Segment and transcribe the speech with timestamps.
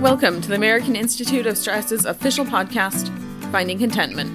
[0.00, 3.10] Welcome to the American Institute of Stress's official podcast,
[3.52, 4.34] Finding Contentment.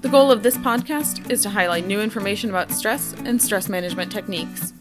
[0.00, 4.10] The goal of this podcast is to highlight new information about stress and stress management
[4.10, 4.72] techniques.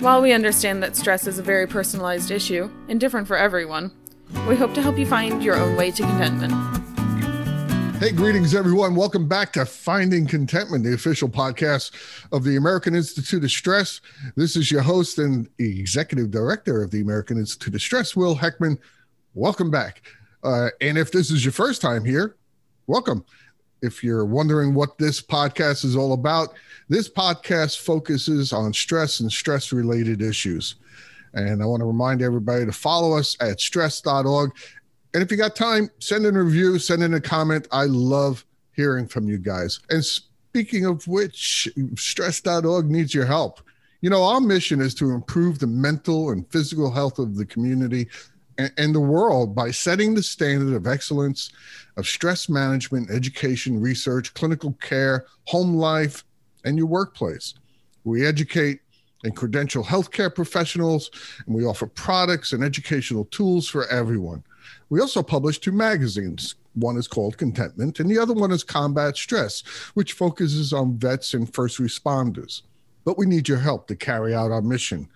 [0.00, 3.92] While we understand that stress is a very personalized issue and different for everyone,
[4.46, 6.52] we hope to help you find your own way to contentment.
[7.96, 8.94] Hey, greetings, everyone.
[8.94, 11.92] Welcome back to Finding Contentment, the official podcast
[12.30, 14.02] of the American Institute of Stress.
[14.36, 18.76] This is your host and executive director of the American Institute of Stress, Will Heckman.
[19.34, 20.02] Welcome back.
[20.42, 22.36] Uh, and if this is your first time here,
[22.86, 23.24] welcome.
[23.82, 26.54] If you're wondering what this podcast is all about,
[26.88, 30.76] this podcast focuses on stress and stress related issues.
[31.32, 34.52] And I want to remind everybody to follow us at stress.org
[35.12, 37.66] and if you got time, send in a review, send in a comment.
[37.72, 38.44] I love
[38.76, 39.80] hearing from you guys.
[39.90, 43.60] And speaking of which, stress.org needs your help.
[44.02, 48.06] You know, our mission is to improve the mental and physical health of the community
[48.60, 51.50] and, and the world by setting the standard of excellence
[51.96, 56.24] of stress management, education, research, clinical care, home life,
[56.64, 57.54] and your workplace.
[58.04, 58.80] We educate
[59.24, 61.10] and credential healthcare professionals,
[61.46, 64.42] and we offer products and educational tools for everyone.
[64.88, 66.54] We also publish two magazines.
[66.74, 69.62] One is called Contentment, and the other one is Combat Stress,
[69.94, 72.62] which focuses on vets and first responders.
[73.04, 75.08] But we need your help to carry out our mission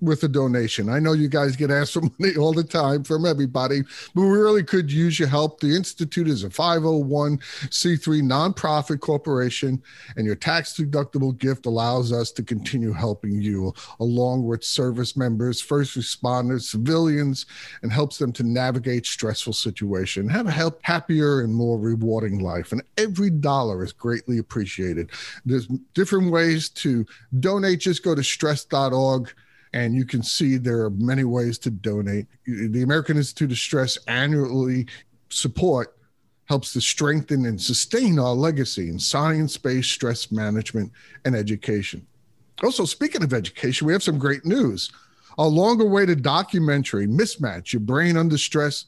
[0.00, 0.88] with a donation.
[0.88, 3.82] I know you guys get asked for money all the time from everybody,
[4.14, 5.60] but we really could use your help.
[5.60, 9.82] The Institute is a 501c3 nonprofit corporation,
[10.16, 15.60] and your tax deductible gift allows us to continue helping you along with service members,
[15.60, 17.46] first responders, civilians,
[17.82, 22.72] and helps them to navigate stressful situation, have a help, happier and more rewarding life.
[22.72, 25.10] And every dollar is greatly appreciated.
[25.44, 27.06] There's different ways to
[27.38, 27.80] donate.
[27.80, 29.32] Just go to stress.org
[29.72, 32.26] and you can see there are many ways to donate.
[32.46, 34.86] The American Institute of Stress annually
[35.28, 35.96] support
[36.46, 40.90] helps to strengthen and sustain our legacy in science based stress management
[41.24, 42.04] and education.
[42.64, 44.90] Also, speaking of education, we have some great news.
[45.38, 48.86] A long awaited documentary, Mismatch Your Brain Under Stress,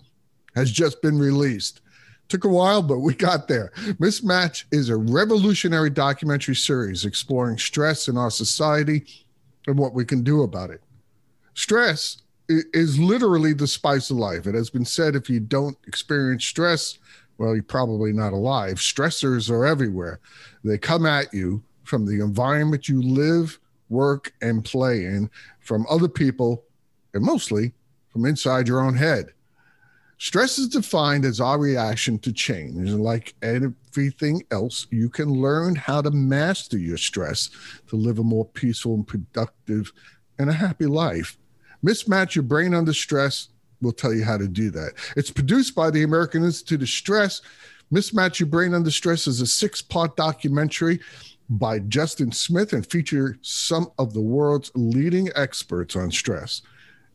[0.56, 1.80] has just been released.
[2.28, 3.70] Took a while, but we got there.
[4.00, 9.06] Mismatch is a revolutionary documentary series exploring stress in our society
[9.66, 10.80] and what we can do about it.
[11.54, 12.18] Stress
[12.48, 14.46] is literally the spice of life.
[14.46, 16.98] It has been said if you don't experience stress,
[17.38, 18.76] well, you're probably not alive.
[18.76, 20.20] Stressors are everywhere.
[20.64, 23.58] They come at you from the environment you live,
[23.88, 25.30] work, and play in,
[25.60, 26.64] from other people,
[27.14, 27.72] and mostly
[28.10, 29.32] from inside your own head.
[30.22, 32.76] Stress is defined as our reaction to change.
[32.76, 37.50] And like everything else, you can learn how to master your stress
[37.88, 39.92] to live a more peaceful and productive
[40.38, 41.38] and a happy life.
[41.84, 43.48] Mismatch your brain under stress
[43.80, 44.92] will tell you how to do that.
[45.16, 47.42] It's produced by the American Institute of Stress.
[47.92, 51.00] Mismatch Your Brain Under Stress is a six part documentary
[51.50, 56.62] by Justin Smith and feature some of the world's leading experts on stress.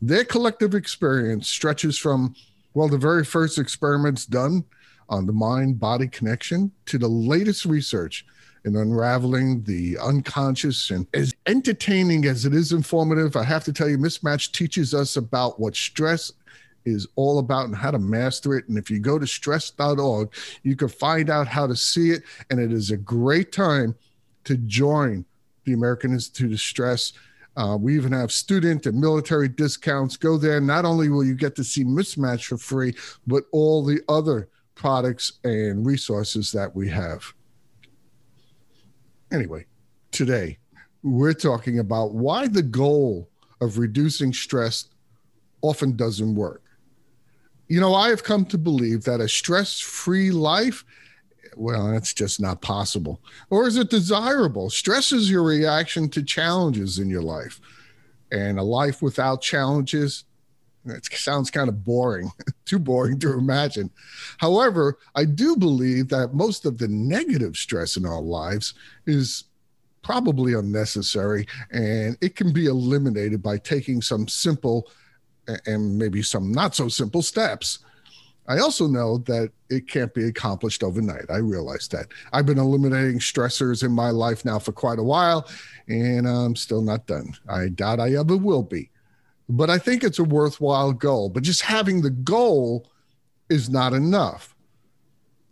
[0.02, 2.36] Their collective experience stretches from
[2.74, 4.64] well, the very first experiments done
[5.10, 8.26] on the mind body connection to the latest research
[8.66, 13.88] in unraveling the unconscious and as entertaining as it is informative, I have to tell
[13.88, 16.34] you, Mismatch teaches us about what stress
[16.86, 18.68] is all about and how to master it.
[18.68, 22.24] And if you go to stress.org, you can find out how to see it.
[22.50, 23.96] And it is a great time
[24.46, 25.26] to join
[25.66, 27.14] the American Institute of Stress
[27.58, 30.16] uh, we even have student and military discounts.
[30.16, 30.62] Go there.
[30.62, 32.94] Not only will you get to see Mismatch for free,
[33.26, 37.34] but all the other products and resources that we have.
[39.32, 39.66] Anyway,
[40.12, 40.60] today
[41.02, 43.28] we're talking about why the goal
[43.60, 44.86] of reducing stress
[45.64, 46.62] often doesn't work.
[47.68, 50.86] You know, I have come to believe that a stress free life
[51.58, 53.22] well, that's just not possible.
[53.50, 54.70] Or is it desirable?
[54.70, 57.60] Stress is your reaction to challenges in your life.
[58.32, 60.26] And a life without challenges,
[60.86, 62.32] it sounds kind of boring,
[62.66, 63.90] too boring to imagine.
[64.38, 68.74] However, I do believe that most of the negative stress in our lives
[69.06, 69.46] is
[70.04, 74.88] probably unnecessary and it can be eliminated by taking some simple
[75.66, 77.80] and maybe some not so simple steps.
[78.48, 81.26] I also know that it can't be accomplished overnight.
[81.30, 82.08] I realize that.
[82.32, 85.50] I've been eliminating stressors in my life now for quite a while,
[85.88, 87.34] and I'm still not done.
[87.50, 88.90] I doubt I ever will be.
[89.50, 91.30] But I think it's a worthwhile goal.
[91.30, 92.90] But just having the goal
[93.50, 94.56] is not enough.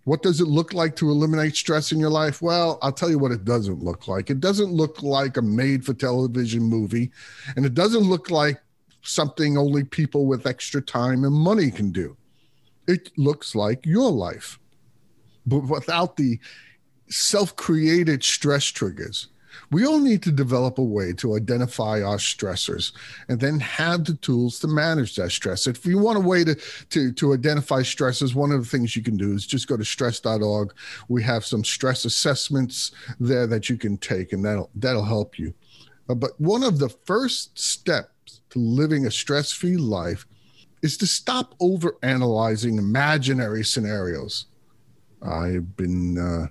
[0.06, 2.42] What does it look like to eliminate stress in your life?
[2.42, 4.30] Well, I'll tell you what it doesn't look like.
[4.30, 7.12] It doesn't look like a made for television movie,
[7.56, 8.62] and it doesn't look like
[9.02, 12.16] something only people with extra time and money can do.
[12.88, 14.60] It looks like your life,
[15.46, 16.40] but without the
[17.08, 19.30] self created stress triggers
[19.72, 22.94] we all need to develop a way to identify our stressors
[23.30, 25.68] and then have the tools to manage that stress.
[25.68, 29.04] If you want a way to, to, to identify stressors, one of the things you
[29.04, 30.74] can do is just go to stress.org.
[31.08, 35.54] We have some stress assessments there that you can take, and that'll, that'll help you.
[36.10, 40.26] Uh, but one of the first steps to living a stress free life
[40.82, 44.46] is to stop over analyzing imaginary scenarios.
[45.22, 46.48] I've been uh,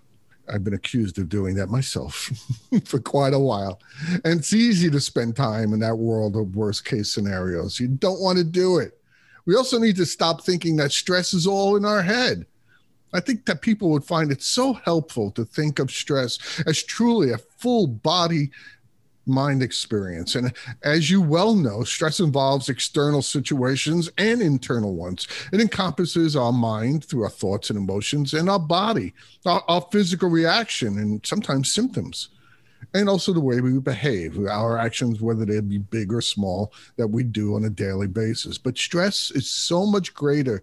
[0.53, 2.31] I've been accused of doing that myself
[2.85, 3.81] for quite a while.
[4.25, 7.81] And it's easy to spend time in that world of worst case scenarios.
[7.81, 8.99] You don't want to do it.
[9.47, 12.47] We also need to stop thinking that stress is all in our head.
[13.13, 17.31] I think that people would find it so helpful to think of stress as truly
[17.31, 18.51] a full body
[19.27, 20.35] mind experience.
[20.35, 25.27] And as you well know, stress involves external situations and internal ones.
[25.53, 29.15] It encompasses our mind through our thoughts and emotions and our body,
[29.47, 32.29] our, our physical reaction, and sometimes symptoms.
[32.93, 37.09] And also the way we behave, our actions, whether they be big or small, that
[37.09, 38.59] we do on a daily basis.
[38.59, 40.63] But stress is so much greater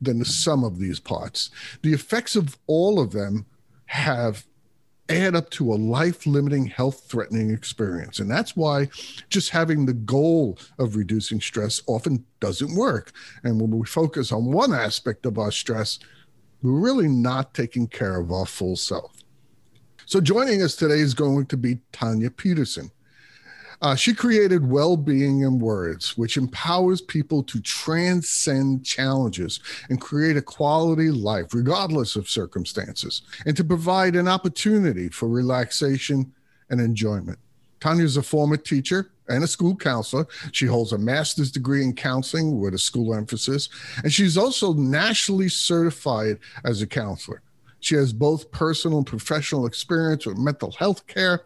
[0.00, 1.50] than the sum of these parts.
[1.82, 3.46] The effects of all of them
[3.86, 4.44] have
[5.08, 8.18] add up to a life limiting, health threatening experience.
[8.18, 8.88] And that's why
[9.28, 13.12] just having the goal of reducing stress often doesn't work.
[13.44, 15.98] And when we focus on one aspect of our stress,
[16.62, 19.12] we're really not taking care of our full self.
[20.06, 22.90] So joining us today is going to be Tanya Peterson.
[23.82, 30.36] Uh, she created Well Being in Words, which empowers people to transcend challenges and create
[30.36, 36.32] a quality life, regardless of circumstances, and to provide an opportunity for relaxation
[36.70, 37.38] and enjoyment.
[37.80, 40.26] Tanya is a former teacher and a school counselor.
[40.52, 43.68] She holds a master's degree in counseling with a school emphasis,
[44.02, 47.42] and she's also nationally certified as a counselor.
[47.80, 51.42] She has both personal and professional experience with mental health care,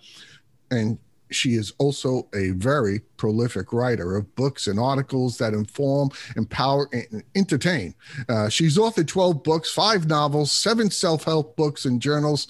[0.71, 0.99] and
[1.31, 7.23] she is also a very prolific writer of books and articles that inform, empower, and
[7.35, 7.95] entertain.
[8.29, 12.49] Uh, she's authored 12 books, five novels, seven self help books, and journals.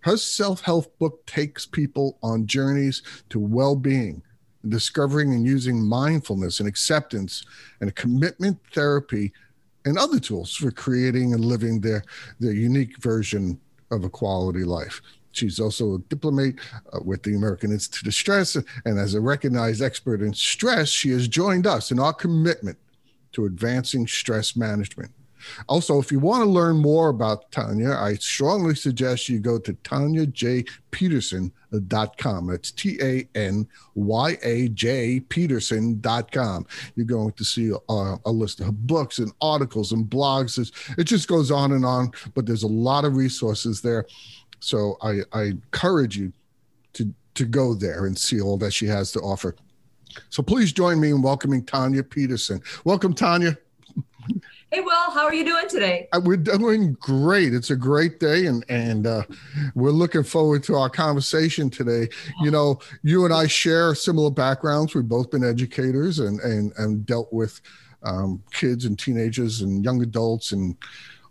[0.00, 4.22] Her self help book takes people on journeys to well being,
[4.68, 7.44] discovering and using mindfulness and acceptance
[7.80, 9.32] and commitment therapy
[9.86, 12.02] and other tools for creating and living their,
[12.40, 13.60] their unique version
[13.90, 15.00] of a quality life.
[15.34, 16.58] She's also a diplomate
[16.92, 18.56] uh, with the American Institute of Stress.
[18.56, 22.78] And as a recognized expert in stress, she has joined us in our commitment
[23.32, 25.10] to advancing stress management.
[25.68, 29.74] Also, if you want to learn more about Tanya, I strongly suggest you go to
[29.74, 32.46] tanyajpeterson.com.
[32.46, 36.66] That's T A N Y A J Peterson.com.
[36.94, 40.58] You're going to see a, a list of books and articles and blogs.
[40.98, 44.06] It just goes on and on, but there's a lot of resources there.
[44.64, 46.32] So I, I encourage you
[46.94, 49.56] to to go there and see all that she has to offer.
[50.30, 52.62] So please join me in welcoming Tanya Peterson.
[52.84, 53.58] Welcome, Tanya.
[54.70, 56.08] Hey, Will, how are you doing today?
[56.12, 57.52] Uh, we're doing great.
[57.52, 59.22] It's a great day, and and uh,
[59.74, 62.08] we're looking forward to our conversation today.
[62.40, 64.94] You know, you and I share similar backgrounds.
[64.94, 67.60] We've both been educators and and and dealt with
[68.02, 70.76] um, kids and teenagers and young adults and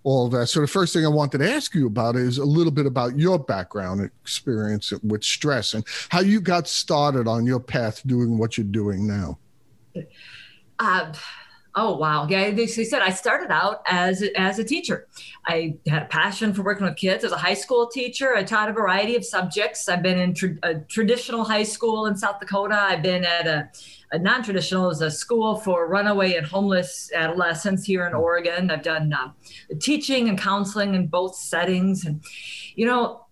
[0.03, 0.48] all that.
[0.48, 3.17] So the first thing I wanted to ask you about is a little bit about
[3.17, 8.57] your background experience with stress and how you got started on your path doing what
[8.57, 9.38] you're doing now.
[10.79, 11.13] Uh,
[11.75, 12.27] oh wow!
[12.30, 15.08] Yeah, they said I started out as as a teacher.
[15.46, 17.24] I had a passion for working with kids.
[17.24, 19.88] As a high school teacher, I taught a variety of subjects.
[19.89, 22.75] I've been in tra- a traditional high school in South Dakota.
[22.75, 23.70] I've been at a
[24.13, 28.70] a non-traditional is a school for runaway and homeless adolescents here in Oregon.
[28.70, 29.30] I've done uh,
[29.82, 32.24] teaching and counseling in both settings, and
[32.75, 33.25] you know,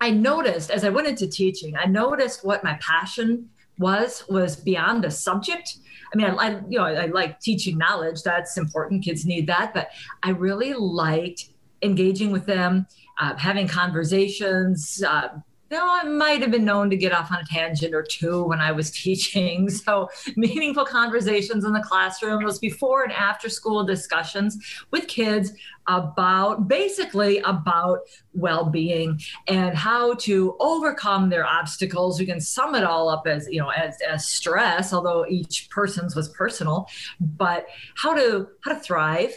[0.00, 5.02] I noticed as I went into teaching, I noticed what my passion was was beyond
[5.02, 5.78] the subject.
[6.12, 8.22] I mean, I, I you know, I, I like teaching knowledge.
[8.22, 9.04] That's important.
[9.04, 9.88] Kids need that, but
[10.22, 11.48] I really liked
[11.82, 12.86] engaging with them,
[13.20, 15.02] uh, having conversations.
[15.06, 15.28] Uh,
[15.72, 18.60] know, I might have been known to get off on a tangent or two when
[18.60, 19.68] I was teaching.
[19.68, 24.58] So, meaningful conversations in the classroom, those before and after school discussions
[24.90, 25.52] with kids
[25.88, 28.00] about basically about
[28.34, 33.58] well-being and how to overcome their obstacles we can sum it all up as you
[33.58, 36.86] know as, as stress although each person's was personal
[37.20, 39.32] but how to how to thrive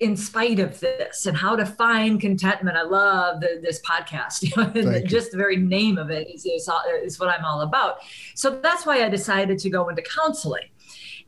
[0.00, 2.76] in spite of this and how to find contentment.
[2.76, 4.40] I love the, this podcast.
[4.74, 6.68] You know, just the very name of it is, is,
[7.02, 7.98] is what I'm all about.
[8.34, 10.68] So that's why I decided to go into counseling.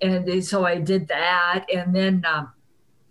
[0.00, 2.50] and so I did that, and then um,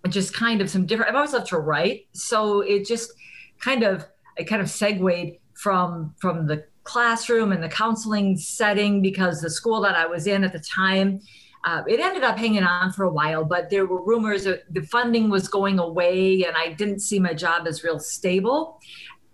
[0.09, 1.09] just kind of some different.
[1.09, 3.13] I've always loved to write, so it just
[3.59, 4.05] kind of
[4.37, 9.81] I kind of segued from from the classroom and the counseling setting because the school
[9.81, 11.21] that I was in at the time.
[11.63, 14.81] Uh, it ended up hanging on for a while, but there were rumors that the
[14.81, 18.79] funding was going away, and I didn't see my job as real stable.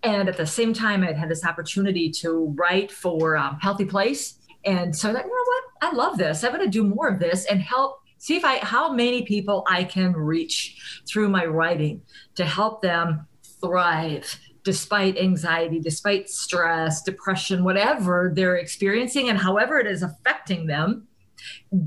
[0.04, 4.40] And at the same time, I had this opportunity to write for um, Healthy Place,
[4.66, 6.44] and so I thought, you know what, I love this.
[6.44, 9.64] I'm going to do more of this and help see if I how many people
[9.68, 12.02] I can reach through my writing
[12.36, 13.28] to help them
[13.62, 21.07] thrive despite anxiety, despite stress, depression, whatever they're experiencing and however it is affecting them.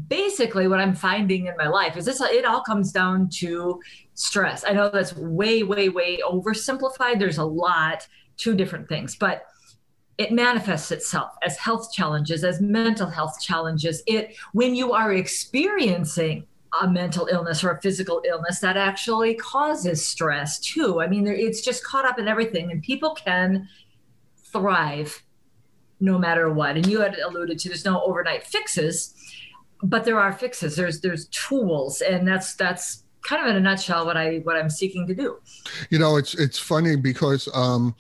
[0.08, 3.80] Basically, what I'm finding in my life is this it all comes down to
[4.14, 4.64] stress.
[4.64, 7.18] I know that's way, way, way oversimplified.
[7.18, 9.44] There's a lot, two different things, but
[10.18, 14.02] it manifests itself as health challenges, as mental health challenges.
[14.06, 16.46] It when you are experiencing
[16.80, 21.00] a mental illness or a physical illness that actually causes stress too.
[21.00, 23.68] I mean, it's just caught up in everything, and people can
[24.52, 25.22] thrive
[26.00, 26.76] no matter what.
[26.76, 29.14] And you had alluded to there's no overnight fixes,
[29.82, 30.76] but there are fixes.
[30.76, 34.70] There's there's tools, and that's that's kind of in a nutshell what I what I'm
[34.70, 35.38] seeking to do.
[35.90, 37.94] You know, it's it's funny because um,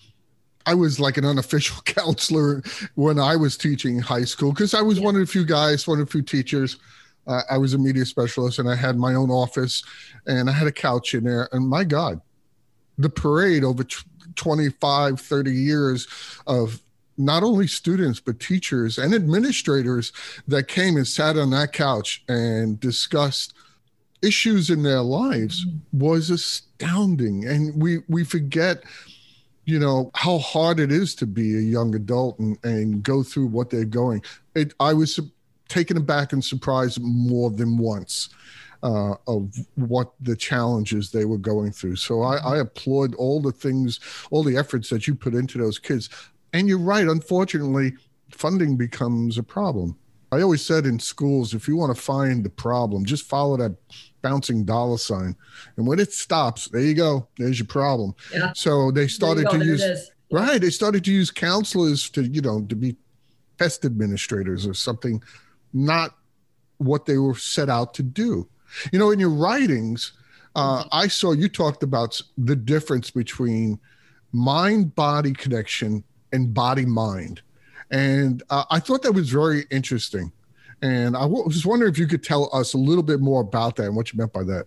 [0.66, 2.62] I was like an unofficial counselor
[2.94, 5.04] when I was teaching high school because I was yeah.
[5.04, 6.78] one of the few guys, one of the few teachers
[7.26, 9.82] uh, I was a media specialist and I had my own office
[10.26, 11.48] and I had a couch in there.
[11.52, 12.20] And my God,
[12.98, 13.84] the parade over
[14.34, 16.08] 25, 30 years
[16.46, 16.80] of
[17.24, 20.12] not only students, but teachers and administrators
[20.48, 23.54] that came and sat on that couch and discussed
[24.22, 27.46] issues in their lives was astounding.
[27.46, 28.84] And we, we forget
[29.66, 33.46] you know how hard it is to be a young adult and, and go through
[33.46, 34.20] what they're going
[34.54, 35.20] it, i was
[35.68, 38.30] taken aback and surprised more than once
[38.82, 41.96] uh, of what the challenges they were going through.
[41.96, 44.00] So I, I applaud all the things,
[44.30, 46.08] all the efforts that you put into those kids.
[46.52, 47.94] And you're right, unfortunately,
[48.30, 49.96] funding becomes a problem.
[50.32, 53.76] I always said in schools, if you want to find the problem, just follow that
[54.22, 55.34] bouncing dollar sign.
[55.76, 57.26] And when it stops, there you go.
[57.36, 58.14] There's your problem.
[58.32, 58.52] Yeah.
[58.54, 60.60] So they started to use right.
[60.60, 62.96] They started to use counselors to, you know, to be
[63.58, 65.22] test administrators or something
[65.72, 66.14] not
[66.78, 68.48] what they were set out to do.
[68.92, 70.12] You know, in your writings,
[70.54, 73.78] uh, I saw you talked about the difference between
[74.32, 77.42] mind body connection and body mind.
[77.90, 80.32] And uh, I thought that was very interesting.
[80.82, 83.86] And I was wondering if you could tell us a little bit more about that
[83.86, 84.66] and what you meant by that.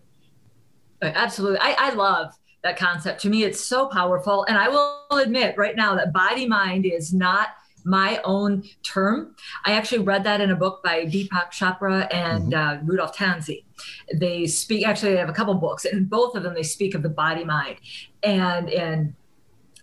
[1.02, 1.60] Absolutely.
[1.60, 3.22] I, I love that concept.
[3.22, 4.46] To me, it's so powerful.
[4.46, 7.50] And I will admit right now that body mind is not
[7.86, 9.36] my own term.
[9.66, 12.80] I actually read that in a book by Deepak Chopra and mm-hmm.
[12.80, 13.66] uh, Rudolph Tanzi.
[14.14, 17.04] They speak actually they have a couple books, and both of them they speak of
[17.04, 17.78] the body mind,
[18.22, 19.14] and and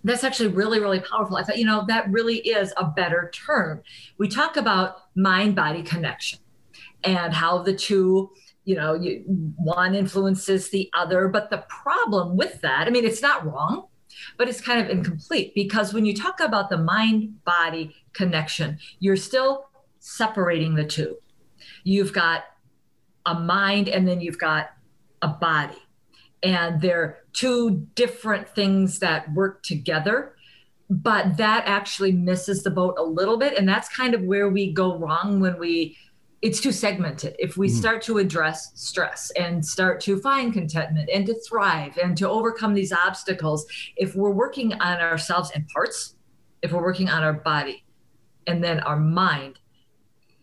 [0.04, 1.36] that's actually really really powerful.
[1.36, 3.82] I thought you know that really is a better term.
[4.18, 6.38] We talk about mind body connection
[7.04, 8.30] and how the two
[8.64, 9.24] you know you,
[9.56, 13.88] one influences the other but the problem with that i mean it's not wrong
[14.36, 19.16] but it's kind of incomplete because when you talk about the mind body connection, you're
[19.16, 21.16] still separating the two.
[21.84, 22.44] You've got
[23.26, 24.70] a mind and then you've got
[25.22, 25.76] a body.
[26.42, 30.34] And they're two different things that work together.
[30.88, 33.56] But that actually misses the boat a little bit.
[33.56, 35.96] And that's kind of where we go wrong when we
[36.42, 37.36] it's too segmented.
[37.38, 37.72] If we mm.
[37.72, 42.72] start to address stress and start to find contentment and to thrive and to overcome
[42.72, 43.66] these obstacles,
[43.96, 46.16] if we're working on ourselves in parts,
[46.62, 47.84] if we're working on our body
[48.46, 49.58] and then our mind,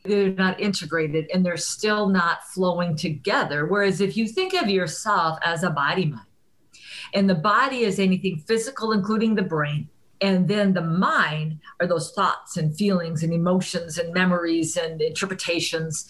[0.07, 3.65] they're not integrated and they're still not flowing together.
[3.65, 6.21] Whereas if you think of yourself as a body mind,
[7.13, 9.89] and the body is anything physical, including the brain,
[10.21, 16.07] and then the mind are those thoughts and feelings and emotions and memories and interpretations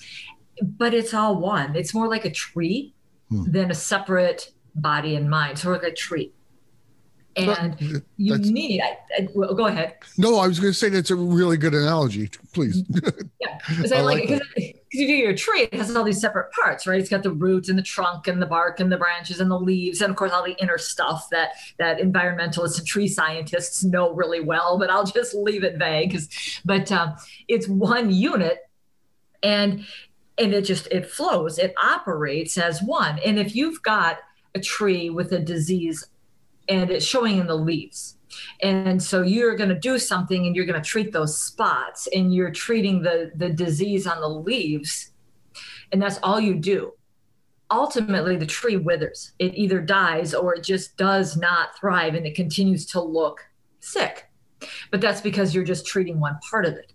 [0.61, 2.93] but it's all one it's more like a tree
[3.29, 3.43] hmm.
[3.51, 6.31] than a separate body and mind so like a tree
[7.37, 9.95] and you need I, I, well, go ahead.
[10.17, 12.83] No i was going to say that's a really good analogy please.
[13.39, 13.57] Yeah.
[13.69, 16.51] Because I, I, like, like because you do your tree it has all these separate
[16.51, 16.99] parts right?
[16.99, 19.59] It's got the roots and the trunk and the bark and the branches and the
[19.59, 24.13] leaves and of course all the inner stuff that that environmentalists and tree scientists know
[24.13, 26.17] really well but i'll just leave it vague
[26.63, 27.15] but um,
[27.47, 28.69] it's one unit
[29.43, 29.85] and
[30.37, 33.19] and it just it flows it operates as one.
[33.25, 34.19] And if you've got
[34.55, 36.05] a tree with a disease
[36.69, 38.17] and it's showing in the leaves.
[38.61, 42.33] And so you're going to do something and you're going to treat those spots and
[42.33, 45.11] you're treating the, the disease on the leaves.
[45.91, 46.93] and that's all you do,
[47.71, 49.33] ultimately the tree withers.
[49.39, 53.41] It either dies or it just does not thrive and it continues to look
[53.79, 54.29] sick.
[54.91, 56.93] But that's because you're just treating one part of it.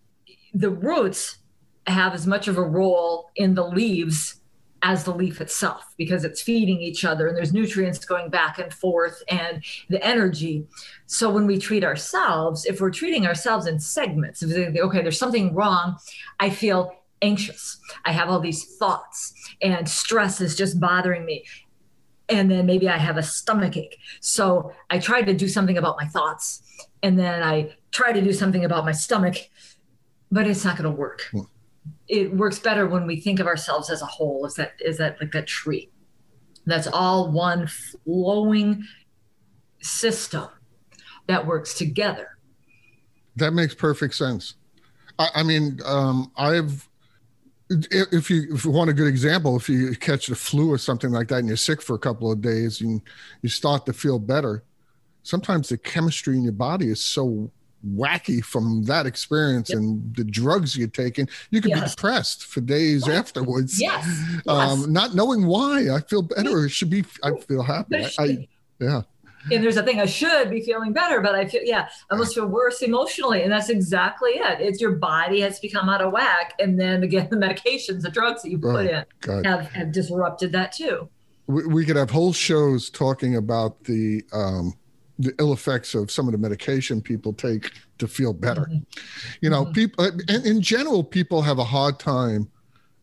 [0.55, 1.39] The roots
[1.87, 4.42] have as much of a role in the leaves
[4.83, 8.75] as the leaf itself because it's feeding each other and there's nutrients going back and
[8.75, 10.67] forth and the energy.
[11.07, 15.99] So when we treat ourselves, if we're treating ourselves in segments, okay, there's something wrong,
[16.41, 17.79] I feel anxious.
[18.05, 21.45] I have all these thoughts and stress is just bothering me.
[22.29, 23.99] And then maybe I have a stomach ache.
[24.21, 26.63] So I try to do something about my thoughts
[27.03, 29.37] and then I try to do something about my stomach,
[30.31, 31.23] but it's not going to work.
[31.31, 31.43] Hmm
[32.13, 35.19] it works better when we think of ourselves as a whole is that is that
[35.19, 35.91] like that tree.
[36.67, 38.85] That's all one flowing
[39.81, 40.49] system
[41.27, 42.29] that works together.
[43.37, 44.55] That makes perfect sense.
[45.19, 46.89] I, I mean um, i've
[47.71, 51.11] if you, if you want a good example, if you catch the flu or something
[51.11, 53.01] like that and you're sick for a couple of days and
[53.41, 54.63] you start to feel better,
[55.23, 57.51] sometimes the chemistry in your body is so
[57.87, 59.79] wacky from that experience yep.
[59.79, 61.81] and the drugs you're taking, you could yes.
[61.81, 63.81] be depressed for days afterwards.
[63.81, 64.05] Yes.
[64.47, 64.87] Um, yes.
[64.87, 65.91] Not knowing why.
[65.91, 66.67] I feel better.
[66.67, 67.97] It should be, I feel happy.
[67.97, 68.49] I, I,
[68.79, 69.03] yeah.
[69.51, 72.35] And there's a thing I should be feeling better, but I feel, yeah, I almost
[72.35, 73.43] feel worse emotionally.
[73.43, 74.61] And that's exactly it.
[74.61, 76.55] It's your body has become out of whack.
[76.61, 80.53] And then again, the medications, the drugs that you put oh, in have, have disrupted
[80.53, 81.09] that too.
[81.49, 84.75] We, we could have whole shows talking about the, um,
[85.19, 88.63] the ill effects of some of the medication people take to feel better.
[88.63, 89.01] Mm-hmm.
[89.41, 89.73] You know, mm-hmm.
[89.73, 92.49] people, and in general, people have a hard time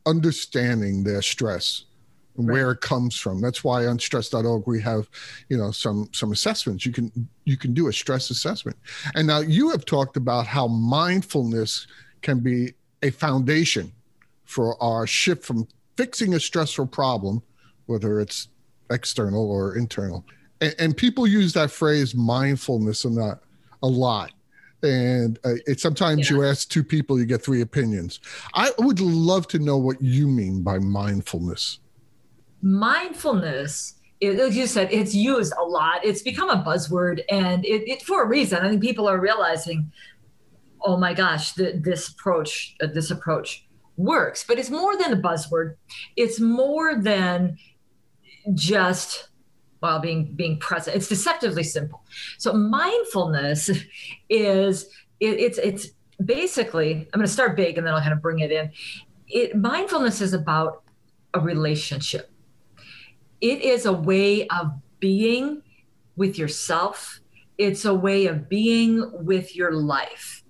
[0.06, 1.86] understanding their stress
[2.38, 2.54] and right.
[2.54, 3.42] where it comes from.
[3.42, 5.10] That's why on stress.org we have,
[5.50, 6.86] you know, some some assessments.
[6.86, 8.78] You can you can do a stress assessment.
[9.16, 11.88] And now you have talked about how mindfulness
[12.22, 12.74] can be
[13.04, 13.92] a foundation
[14.46, 17.42] for our shift from fixing a stressful problem,
[17.86, 18.48] whether it's
[18.89, 20.25] external or internal,
[20.62, 23.44] and, and people use that phrase mindfulness a lot,
[23.83, 24.31] a lot.
[24.81, 26.38] And uh, it, sometimes yeah.
[26.38, 28.22] you ask two people, you get three opinions.
[28.53, 31.79] I would love to know what you mean by mindfulness.
[32.62, 36.03] Mindfulness like you said, it's used a lot.
[36.03, 38.60] It's become a buzzword, and it, it for a reason.
[38.60, 39.92] I think people are realizing,
[40.81, 44.44] oh my gosh, the, this approach, uh, this approach works.
[44.46, 45.75] But it's more than a buzzword.
[46.18, 47.57] It's more than
[48.53, 49.28] just
[49.79, 50.96] while being being present.
[50.96, 52.03] It's deceptively simple.
[52.37, 53.70] So mindfulness
[54.29, 54.85] is
[55.20, 55.87] it, it's it's
[56.24, 58.72] basically I'm going to start big and then I'll kind of bring it in.
[59.27, 60.83] It mindfulness is about
[61.33, 62.31] a relationship.
[63.42, 65.61] It is a way of being
[66.18, 67.22] with yourself.
[67.57, 70.44] It's a way of being with your life.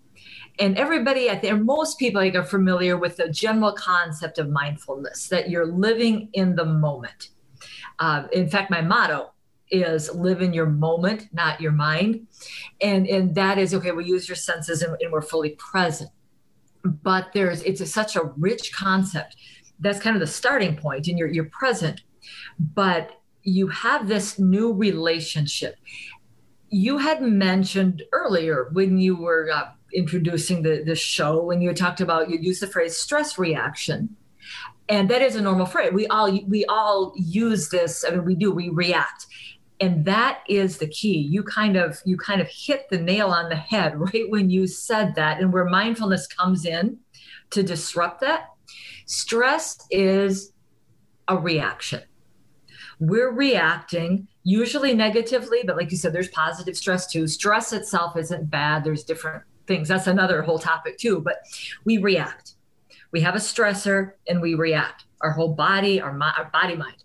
[0.59, 5.29] And everybody, I think, most people like, are familiar with the general concept of mindfulness
[5.29, 7.29] that you're living in the moment
[7.99, 9.31] uh, in fact, my motto
[9.71, 12.27] is live in your moment, not your mind.
[12.81, 16.09] And, and that is okay, we use your senses and, and we're fully present.
[16.83, 19.35] But there's it's a, such a rich concept.
[19.79, 22.01] That's kind of the starting point, and you're you're present.
[22.57, 23.11] But
[23.43, 25.75] you have this new relationship.
[26.69, 32.01] You had mentioned earlier when you were uh, introducing the, the show, when you talked
[32.01, 34.15] about, you used the phrase stress reaction
[34.89, 35.91] and that is a normal phrase.
[35.93, 38.03] We all we all use this.
[38.03, 39.27] I mean we do we react.
[39.81, 41.19] And that is the key.
[41.19, 44.67] You kind of you kind of hit the nail on the head right when you
[44.67, 46.97] said that and where mindfulness comes in
[47.51, 48.49] to disrupt that.
[49.05, 50.53] Stress is
[51.27, 52.01] a reaction.
[52.99, 57.27] We're reacting usually negatively but like you said there's positive stress too.
[57.27, 58.83] Stress itself isn't bad.
[58.83, 59.87] There's different things.
[59.87, 61.37] That's another whole topic too but
[61.85, 62.55] we react
[63.11, 65.05] we have a stressor and we react.
[65.21, 67.03] Our whole body, our, our body, mind,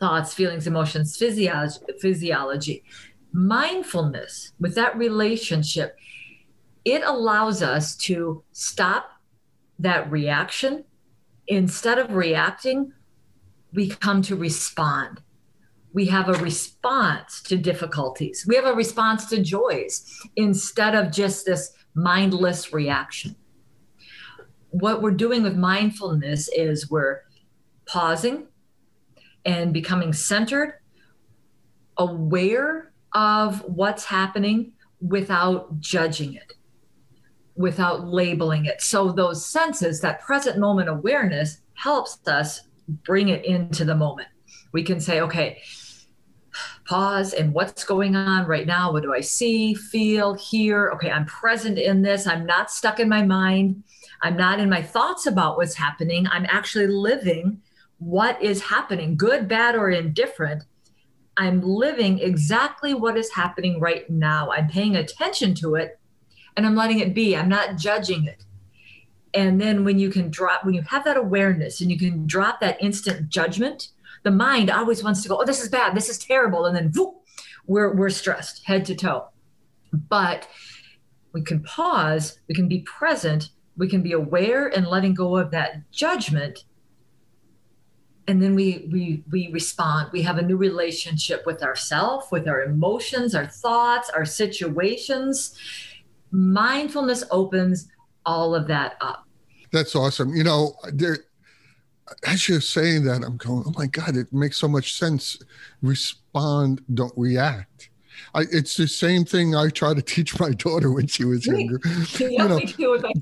[0.00, 2.84] thoughts, feelings, emotions, physiology,
[3.32, 5.96] mindfulness with that relationship,
[6.84, 9.10] it allows us to stop
[9.78, 10.84] that reaction.
[11.46, 12.92] Instead of reacting,
[13.72, 15.22] we come to respond.
[15.94, 18.44] We have a response to difficulties.
[18.46, 23.36] We have a response to joys instead of just this mindless reaction
[24.72, 27.20] what we're doing with mindfulness is we're
[27.86, 28.46] pausing
[29.44, 30.80] and becoming centered,
[31.98, 36.54] aware of what's happening without judging it,
[37.54, 38.80] without labeling it.
[38.80, 42.62] So, those senses, that present moment awareness, helps us
[43.04, 44.28] bring it into the moment.
[44.72, 45.60] We can say, okay,
[46.86, 48.92] pause and what's going on right now?
[48.92, 50.90] What do I see, feel, hear?
[50.94, 52.26] Okay, I'm present in this.
[52.26, 53.82] I'm not stuck in my mind.
[54.22, 56.26] I'm not in my thoughts about what's happening.
[56.28, 57.60] I'm actually living
[57.98, 60.64] what is happening, good, bad, or indifferent.
[61.36, 64.50] I'm living exactly what is happening right now.
[64.50, 65.98] I'm paying attention to it
[66.56, 67.36] and I'm letting it be.
[67.36, 68.44] I'm not judging it.
[69.34, 72.60] And then when you can drop, when you have that awareness and you can drop
[72.60, 73.88] that instant judgment,
[74.24, 76.66] the mind always wants to go, oh, this is bad, this is terrible.
[76.66, 77.14] And then whoop,
[77.66, 79.28] we're, we're stressed head to toe.
[79.92, 80.46] But
[81.32, 85.50] we can pause, we can be present, we can be aware and letting go of
[85.52, 86.64] that judgment.
[88.28, 90.10] And then we we we respond.
[90.12, 95.58] We have a new relationship with ourself with our emotions our thoughts our situations.
[96.30, 97.88] Mindfulness opens
[98.24, 99.26] all of that up.
[99.72, 100.36] That's awesome.
[100.36, 101.18] You know there
[102.26, 105.38] as you're saying that i'm going oh my god it makes so much sense.
[105.80, 107.90] Respond don't react
[108.34, 111.80] I, it's the same thing I try to teach my daughter when she was younger.
[112.18, 112.60] you know,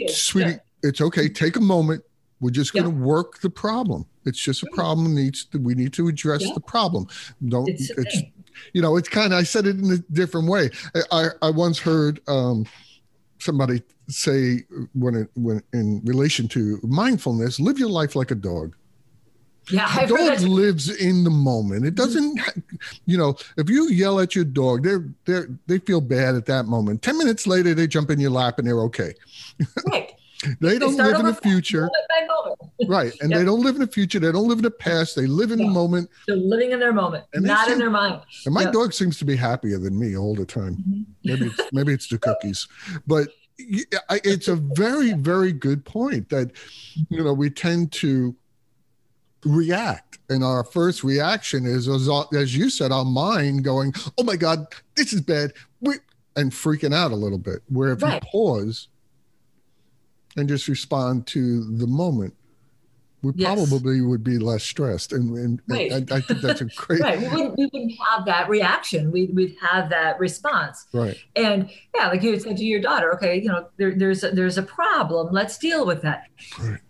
[0.08, 0.56] sweetie, yeah.
[0.82, 1.28] it's okay.
[1.28, 2.04] Take a moment.
[2.40, 3.04] We're just going to yeah.
[3.04, 4.06] work the problem.
[4.24, 6.54] It's just a problem needs to, we need to address yeah.
[6.54, 7.06] the problem.
[7.48, 8.22] Don't it's, it's
[8.72, 10.70] you know it's kind of I said it in a different way.
[11.10, 12.66] I I once heard um,
[13.38, 18.74] somebody say when it when in relation to mindfulness, live your life like a dog.
[19.68, 21.86] Yeah, a dog lives in the moment.
[21.86, 22.40] It doesn't,
[23.06, 26.66] you know, if you yell at your dog, they're they they feel bad at that
[26.66, 27.02] moment.
[27.02, 29.14] Ten minutes later, they jump in your lap and they're okay.
[29.86, 30.12] Right.
[30.60, 31.88] they don't live in the future.
[32.88, 33.12] right.
[33.20, 33.40] And yep.
[33.40, 34.18] they don't live in the future.
[34.18, 35.14] They don't live in the past.
[35.14, 35.66] They live in yeah.
[35.66, 36.10] the moment.
[36.26, 38.22] They're living in their moment, and not seem, in their mind.
[38.46, 38.72] And my yep.
[38.72, 40.76] dog seems to be happier than me all the time.
[40.76, 41.02] Mm-hmm.
[41.24, 42.66] Maybe it's, maybe it's the cookies,
[43.06, 43.28] but
[44.08, 46.52] it's a very, very good point that,
[47.08, 48.34] you know, we tend to
[49.44, 50.18] react.
[50.28, 54.66] And our first reaction is, as, as you said, our mind going, oh my God,
[54.96, 55.52] this is bad.
[55.80, 55.94] We,
[56.36, 57.62] and freaking out a little bit.
[57.68, 58.14] Where if right.
[58.14, 58.88] you pause,
[60.36, 62.34] and just respond to the moment,
[63.22, 63.54] we yes.
[63.54, 65.12] probably would be less stressed.
[65.12, 65.90] And, and, right.
[65.90, 67.00] and I, I, think that's a great.
[67.00, 67.18] right.
[67.18, 69.10] We wouldn't, we wouldn't have that reaction.
[69.10, 70.86] We, we'd have that response.
[70.92, 71.18] Right.
[71.36, 74.56] And yeah, like you said to your daughter, okay, you know, there, there's, a, there's
[74.56, 75.32] a problem.
[75.32, 76.24] Let's deal with that.
[76.58, 76.80] Right.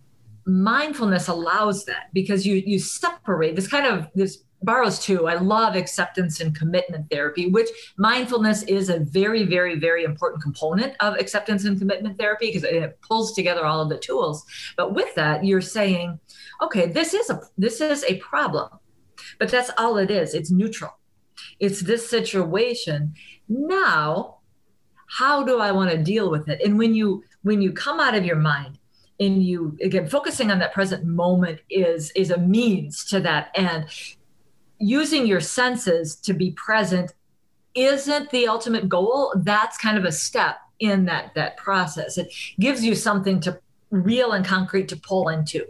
[0.46, 5.26] Mindfulness allows that because you, you separate this kind of this borrows too.
[5.26, 10.94] I love acceptance and commitment therapy, which mindfulness is a very, very, very important component
[11.00, 14.44] of acceptance and commitment therapy because it pulls together all of the tools.
[14.76, 16.18] But with that, you're saying,
[16.62, 18.70] okay, this is a this is a problem,
[19.38, 20.34] but that's all it is.
[20.34, 20.98] It's neutral.
[21.58, 23.14] It's this situation.
[23.48, 24.38] Now,
[25.06, 26.60] how do I want to deal with it?
[26.62, 28.78] And when you when you come out of your mind
[29.20, 33.50] and you again focusing on that present moment is is a means to that.
[33.54, 33.86] End
[34.80, 37.12] using your senses to be present
[37.74, 39.32] isn't the ultimate goal.
[39.36, 42.18] That's kind of a step in that that process.
[42.18, 45.66] It gives you something to real and concrete to pull into.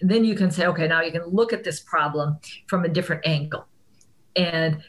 [0.00, 2.88] And then you can say okay now you can look at this problem from a
[2.88, 3.66] different angle
[4.36, 4.82] and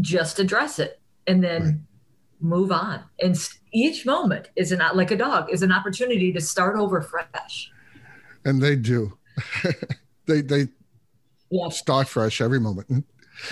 [0.00, 1.74] just address it and then right.
[2.40, 3.04] move on.
[3.20, 3.36] And
[3.72, 7.70] each moment is not like a dog is an opportunity to start over fresh
[8.44, 9.16] and they do
[10.26, 10.68] they they
[11.52, 11.68] yeah.
[11.68, 13.04] start fresh every moment.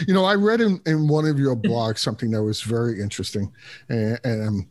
[0.07, 3.53] You know, I read in, in one of your blogs something that was very interesting,
[3.89, 4.71] and, and I'm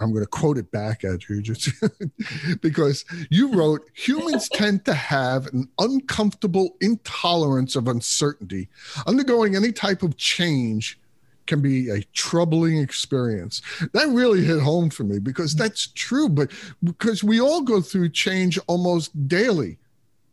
[0.00, 1.70] I'm going to quote it back at you just
[2.60, 8.68] because you wrote humans tend to have an uncomfortable intolerance of uncertainty.
[9.06, 11.00] Undergoing any type of change
[11.48, 13.60] can be a troubling experience.
[13.92, 15.64] That really hit home for me because mm-hmm.
[15.64, 16.52] that's true, but
[16.84, 19.78] because we all go through change almost daily,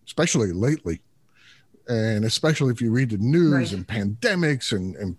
[0.05, 1.01] especially lately
[1.87, 3.73] and especially if you read the news right.
[3.73, 5.15] and pandemics and, and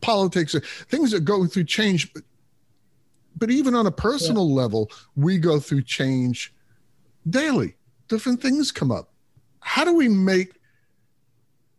[0.00, 2.12] politics, uh, things that go through change.
[2.12, 2.22] But,
[3.36, 4.54] but even on a personal yeah.
[4.54, 6.52] level, we go through change
[7.30, 7.74] daily.
[8.08, 9.10] Different things come up.
[9.60, 10.54] How do we make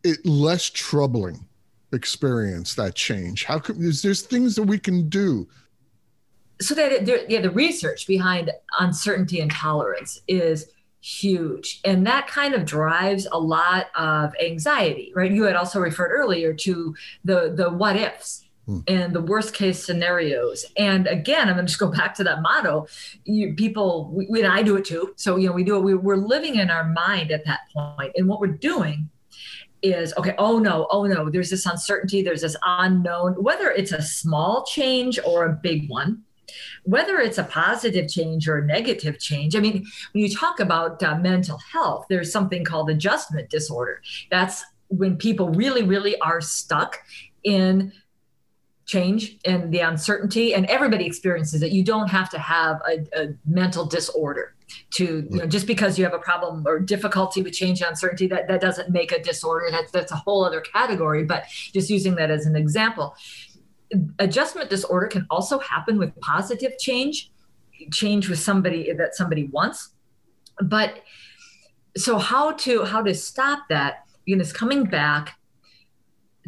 [0.04, 1.44] it less troubling
[1.92, 3.44] experience that change?
[3.44, 5.48] How can is there's things that we can do?
[6.60, 12.66] So that yeah, the research behind uncertainty and tolerance is huge and that kind of
[12.66, 17.96] drives a lot of anxiety right you had also referred earlier to the the what
[17.96, 18.80] ifs hmm.
[18.86, 22.42] and the worst case scenarios and again i'm going to just go back to that
[22.42, 22.86] motto
[23.24, 25.80] you people we, we, and i do it too so you know we do it
[25.80, 29.08] we, we're living in our mind at that point and what we're doing
[29.82, 34.02] is okay oh no oh no there's this uncertainty there's this unknown whether it's a
[34.02, 36.22] small change or a big one
[36.84, 39.56] whether it's a positive change or a negative change.
[39.56, 44.02] I mean, when you talk about uh, mental health, there's something called adjustment disorder.
[44.30, 46.98] That's when people really, really are stuck
[47.44, 47.92] in
[48.86, 51.70] change and the uncertainty, and everybody experiences it.
[51.70, 54.54] You don't have to have a, a mental disorder
[54.90, 58.26] to you know just because you have a problem or difficulty with change and uncertainty
[58.26, 59.66] that that doesn't make a disorder.
[59.70, 63.14] That's that's a whole other category but just using that as an example
[64.18, 67.30] adjustment disorder can also happen with positive change
[67.92, 69.90] change with somebody that somebody wants.
[70.62, 71.00] But
[71.96, 75.38] so how to how to stop that you know is coming back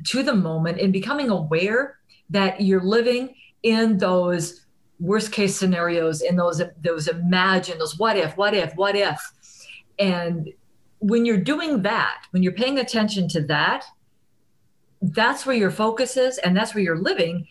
[0.07, 1.99] to the moment and becoming aware
[2.31, 4.62] that you're living in those
[5.03, 9.21] worst case scenarios and those those imagine those what if what if what if.
[9.99, 10.53] And
[11.01, 13.85] when you're doing that when you're paying attention to that
[15.03, 17.47] that's where your focus is and that's where you're living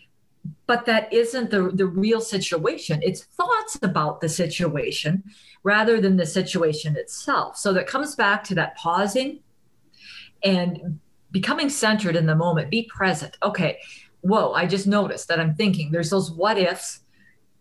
[0.66, 3.00] but that isn't the, the real situation.
[3.04, 5.24] It's thoughts about the situation
[5.62, 7.58] rather than the situation itself.
[7.58, 9.42] So that comes back to that pausing
[10.44, 12.72] and becoming centered in the moment.
[12.72, 13.38] Be present.
[13.44, 13.78] Okay.
[14.22, 17.02] Whoa i just noticed that i'm thinking there's those what ifs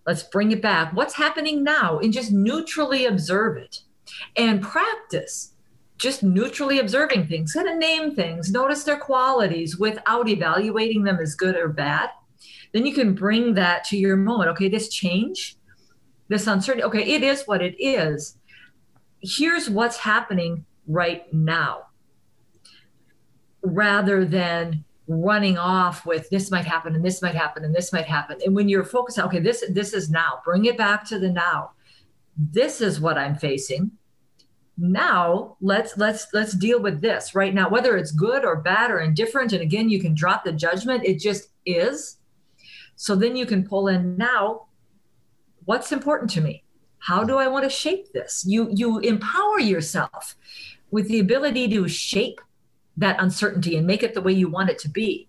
[0.06, 0.92] Let's bring it back.
[0.94, 1.98] What's happening now?
[1.98, 3.82] And just neutrally observe it
[4.36, 5.54] and practice
[6.00, 11.34] just neutrally observing things, kind of name things, notice their qualities without evaluating them as
[11.34, 12.08] good or bad.
[12.72, 14.48] Then you can bring that to your moment.
[14.50, 15.56] Okay, this change,
[16.28, 18.38] this uncertainty, okay, it is what it is.
[19.20, 21.82] Here's what's happening right now.
[23.62, 28.06] Rather than running off with this might happen and this might happen and this might
[28.06, 28.38] happen.
[28.44, 31.30] And when you're focused on okay this this is now bring it back to the
[31.30, 31.72] now.
[32.36, 33.90] This is what i'm facing.
[34.78, 37.68] Now let's let's let's deal with this right now.
[37.68, 41.18] Whether it's good or bad or indifferent and again you can drop the judgment it
[41.18, 42.18] just is.
[42.94, 44.66] So then you can pull in now
[45.64, 46.62] what's important to me?
[46.98, 48.44] How do i want to shape this?
[48.46, 50.36] You you empower yourself
[50.92, 52.40] with the ability to shape
[52.96, 55.28] that uncertainty and make it the way you want it to be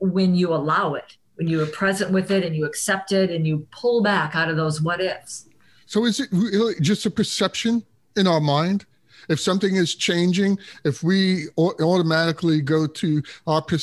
[0.00, 3.46] when you allow it, when you are present with it and you accept it and
[3.46, 5.48] you pull back out of those what ifs.
[5.86, 7.84] So is it really just a perception
[8.16, 8.84] in our mind?
[9.28, 13.78] If something is changing, if we automatically go to our per-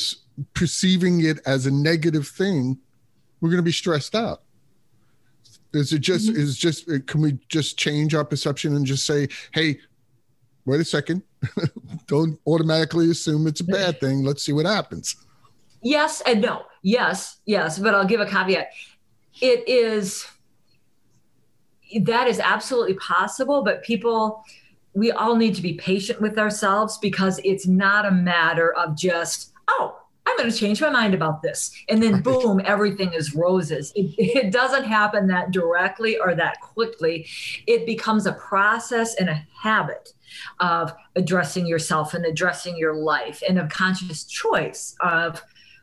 [0.54, 2.78] perceiving it as a negative thing,
[3.40, 4.42] we're going to be stressed out.
[5.72, 6.40] Is it just mm-hmm.
[6.40, 9.78] is just can we just change our perception and just say, "Hey,
[10.64, 11.22] wait a second.
[12.06, 14.24] Don't automatically assume it's a bad thing.
[14.24, 15.16] Let's see what happens.
[15.82, 16.62] Yes and no.
[16.82, 17.78] Yes, yes.
[17.78, 18.70] But I'll give a caveat.
[19.40, 20.26] It is,
[22.02, 24.44] that is absolutely possible, but people,
[24.94, 29.52] we all need to be patient with ourselves because it's not a matter of just,
[29.68, 31.70] oh, I'm going to change my mind about this.
[31.88, 33.92] And then boom, everything is roses.
[33.94, 37.26] It, it, doesn't happen that directly or that quickly.
[37.66, 40.12] It becomes a process and a habit
[40.60, 45.42] of addressing yourself and addressing your life and a conscious choice of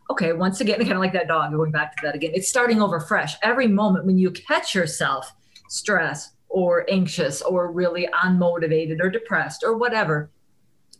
[0.10, 2.82] okay once again kind of like that dog going back to that again it's starting
[2.82, 3.36] over fresh.
[3.42, 5.32] Every moment when you catch yourself
[5.70, 10.30] stressed or anxious or really unmotivated or depressed or whatever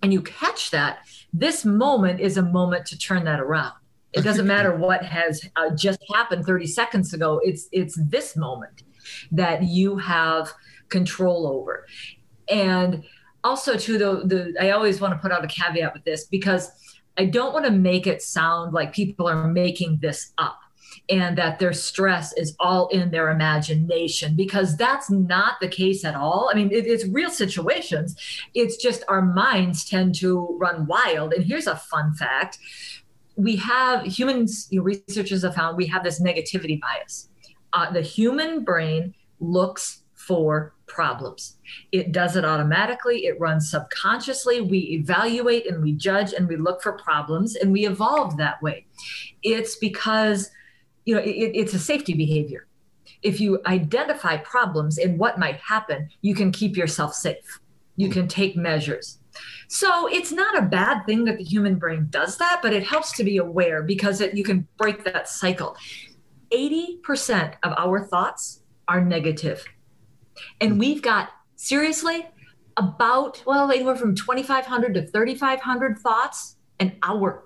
[0.02, 1.00] and you catch that
[1.32, 3.74] this moment is a moment to turn that around.
[4.12, 8.84] It doesn't matter what has uh, just happened 30 seconds ago it's it's this moment
[9.32, 10.54] that you have
[10.90, 11.86] control over.
[12.50, 13.04] And
[13.44, 16.72] also too the, the i always want to put out a caveat with this because
[17.18, 20.60] i don't want to make it sound like people are making this up
[21.10, 26.16] and that their stress is all in their imagination because that's not the case at
[26.16, 26.50] all.
[26.52, 28.16] I mean, it, it's real situations.
[28.54, 31.34] It's just our minds tend to run wild.
[31.34, 32.60] And here's a fun fact
[33.36, 37.30] we have humans, you know, researchers have found we have this negativity bias.
[37.74, 41.58] Uh, the human brain looks for problems.
[41.92, 44.62] It does it automatically, it runs subconsciously.
[44.62, 48.86] We evaluate and we judge and we look for problems and we evolve that way.
[49.42, 50.52] It's because,
[51.06, 52.68] you know, it, it's a safety behavior.
[53.24, 57.60] If you identify problems and what might happen, you can keep yourself safe.
[57.96, 59.20] You can take measures.
[59.68, 63.12] So it's not a bad thing that the human brain does that, but it helps
[63.14, 65.76] to be aware because it, you can break that cycle.
[66.54, 69.66] 80% of our thoughts are negative
[70.60, 70.80] and hmm.
[70.80, 72.28] we've got seriously
[72.78, 77.46] about, well, anywhere from 2,500 to 3,500 thoughts an hour.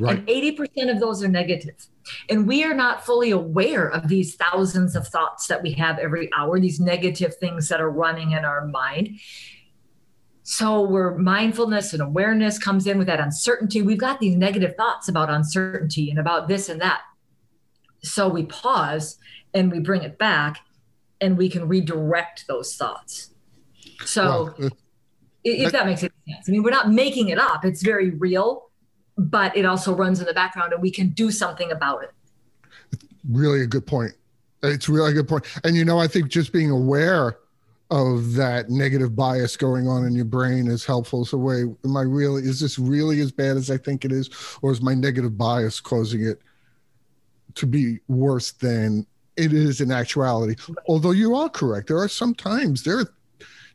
[0.00, 0.18] Right.
[0.18, 1.86] And 80% of those are negative.
[2.28, 6.30] And we are not fully aware of these thousands of thoughts that we have every
[6.36, 9.20] hour, these negative things that are running in our mind.
[10.42, 15.08] So, where mindfulness and awareness comes in with that uncertainty, we've got these negative thoughts
[15.08, 17.00] about uncertainty and about this and that.
[18.02, 19.18] So, we pause
[19.54, 20.58] and we bring it back
[21.20, 23.30] and we can redirect those thoughts.
[24.04, 24.70] So, well, uh,
[25.44, 28.70] if that makes any sense, I mean, we're not making it up, it's very real,
[29.16, 32.12] but it also runs in the background and we can do something about it.
[33.28, 34.12] Really a good point.
[34.62, 35.44] It's really a good point.
[35.62, 37.38] And, you know, I think just being aware
[37.90, 41.24] of that negative bias going on in your brain is helpful.
[41.24, 44.30] So, wait, am I really, is this really as bad as I think it is?
[44.62, 46.40] Or is my negative bias causing it
[47.54, 50.56] to be worse than it is in actuality?
[50.88, 53.12] Although you are correct, there are sometimes there are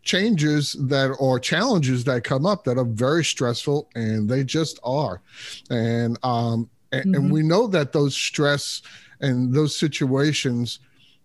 [0.03, 5.21] changes that or challenges that come up that are very stressful and they just are.
[5.69, 7.15] And, um, and, mm-hmm.
[7.15, 8.81] and we know that those stress
[9.19, 10.79] and those situations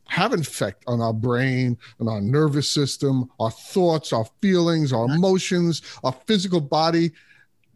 [0.07, 5.07] have an effect on our brain and our nervous system, our thoughts, our feelings, our
[5.07, 7.11] emotions, our physical body.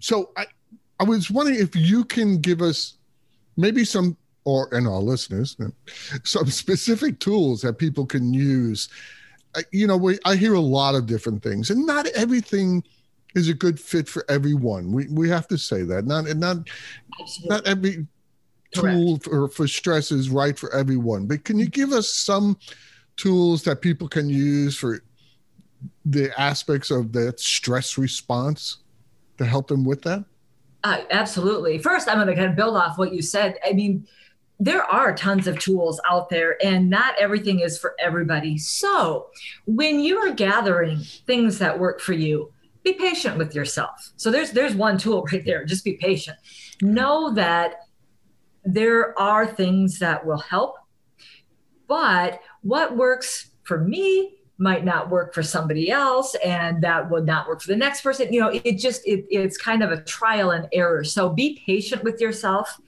[0.01, 0.47] So I,
[1.01, 2.99] I was wondering if you can give us
[3.57, 5.57] maybe some, or and our listeners,
[6.24, 8.88] some specific tools that people can use.
[9.72, 12.83] You know, we I hear a lot of different things, and not everything
[13.35, 14.92] is a good fit for everyone.
[14.92, 16.07] We we have to say that.
[16.07, 16.59] Not not
[17.20, 17.48] Absolutely.
[17.48, 18.07] not every
[18.72, 21.27] tool for, for stress is right for everyone.
[21.27, 22.59] But can you give us some
[23.16, 25.03] tools that people can use for
[26.05, 28.79] the aspects of that stress response
[29.38, 30.24] to help them with that?
[30.85, 31.79] Uh, absolutely.
[31.79, 33.57] First, I'm going to kind of build off what you said.
[33.68, 34.07] I mean,
[34.61, 38.59] there are tons of tools out there, and not everything is for everybody.
[38.59, 39.29] So,
[39.66, 44.12] when you are gathering things that work for you, be patient with yourself.
[44.16, 45.64] So there's there's one tool right there.
[45.64, 46.38] Just be patient.
[46.83, 47.87] Know that
[48.64, 50.77] there are things that will help,
[51.87, 57.47] but what works for me might not work for somebody else and that would not
[57.47, 60.51] work for the next person you know it just it, it's kind of a trial
[60.51, 62.81] and error so be patient with yourself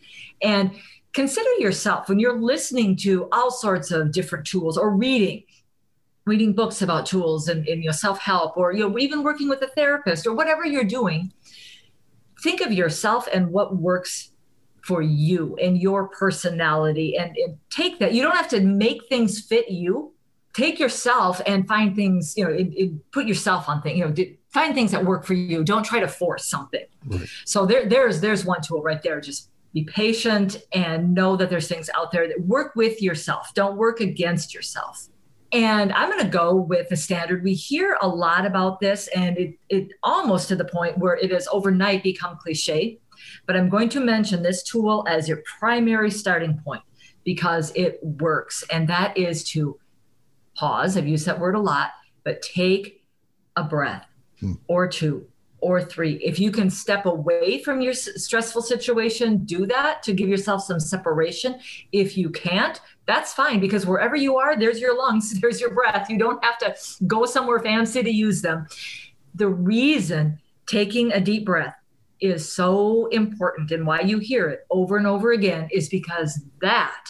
[0.43, 0.73] and
[1.13, 5.43] consider yourself when you're listening to all sorts of different tools or reading
[6.27, 9.63] reading books about tools and, and you know self-help or you know even working with
[9.63, 11.33] a therapist or whatever you're doing
[12.43, 14.31] think of yourself and what works
[14.83, 18.15] for you and your personality and, and take that.
[18.15, 20.15] You don't have to make things fit you.
[20.53, 24.15] Take yourself and find things you know it, it, put yourself on things you know
[24.49, 25.63] find things that work for you.
[25.63, 26.85] Don't try to force something.
[27.07, 27.29] Right.
[27.45, 29.21] so there there's there's one tool right there.
[29.21, 33.77] Just be patient and know that there's things out there that work with yourself don't
[33.77, 35.09] work against yourself
[35.53, 39.39] and i'm going to go with the standard we hear a lot about this and
[39.39, 42.99] it, it almost to the point where it has overnight become cliche
[43.47, 46.83] but I'm going to mention this tool as your primary starting point
[47.25, 48.65] because it works.
[48.73, 49.79] And that is to
[50.57, 50.97] pause.
[50.97, 51.91] I've used that word a lot,
[52.25, 53.05] but take
[53.57, 54.07] a breath
[54.39, 54.55] hmm.
[54.69, 55.27] or two
[55.61, 56.15] or three.
[56.15, 60.81] If you can step away from your stressful situation, do that to give yourself some
[60.81, 61.61] separation.
[61.93, 66.09] If you can't, that's fine because wherever you are, there's your lungs, there's your breath.
[66.09, 66.75] You don't have to
[67.07, 68.67] go somewhere fancy to use them.
[69.35, 71.75] The reason taking a deep breath
[72.21, 77.07] is so important and why you hear it over and over again is because that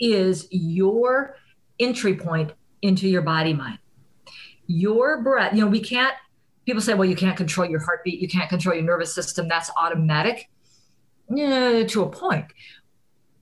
[0.00, 1.36] is your
[1.78, 3.78] entry point into your body mind.
[4.66, 6.14] Your breath, you know, we can't,
[6.66, 9.70] people say, well, you can't control your heartbeat, you can't control your nervous system, that's
[9.76, 10.50] automatic.
[11.28, 12.46] Yeah, to a point.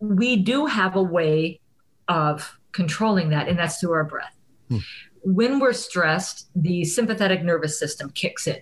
[0.00, 1.60] We do have a way
[2.08, 4.36] of controlling that, and that's through our breath.
[4.68, 4.78] Hmm.
[5.22, 8.58] When we're stressed, the sympathetic nervous system kicks in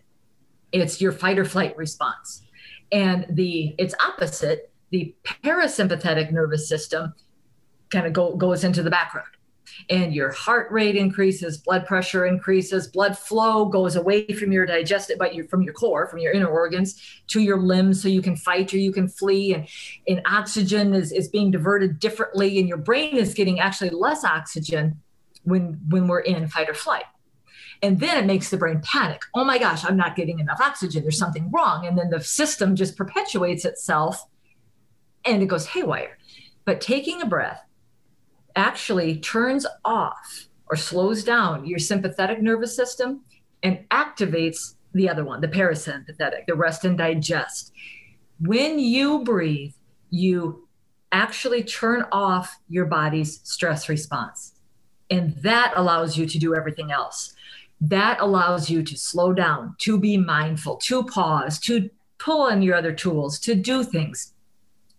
[0.72, 2.42] it's your fight or flight response.
[2.90, 7.14] And the its opposite, the parasympathetic nervous system
[7.90, 9.28] kind of go, goes into the background.
[9.90, 15.18] And your heart rate increases, blood pressure increases, blood flow goes away from your digestive,
[15.18, 18.36] but you from your core, from your inner organs to your limbs, so you can
[18.36, 19.54] fight or you can flee.
[19.54, 19.68] And,
[20.08, 25.00] and oxygen is, is being diverted differently, and your brain is getting actually less oxygen
[25.44, 27.04] when when we're in fight or flight.
[27.82, 29.22] And then it makes the brain panic.
[29.34, 31.02] Oh my gosh, I'm not getting enough oxygen.
[31.02, 31.84] There's something wrong.
[31.84, 34.24] And then the system just perpetuates itself
[35.24, 36.16] and it goes haywire.
[36.64, 37.60] But taking a breath
[38.56, 43.22] actually turns off or slows down your sympathetic nervous system
[43.62, 47.72] and activates the other one, the parasympathetic, the rest and digest.
[48.40, 49.72] When you breathe,
[50.10, 50.68] you
[51.12, 54.54] actually turn off your body's stress response.
[55.10, 57.34] And that allows you to do everything else
[57.82, 62.76] that allows you to slow down, to be mindful, to pause, to pull on your
[62.76, 64.31] other tools, to do things.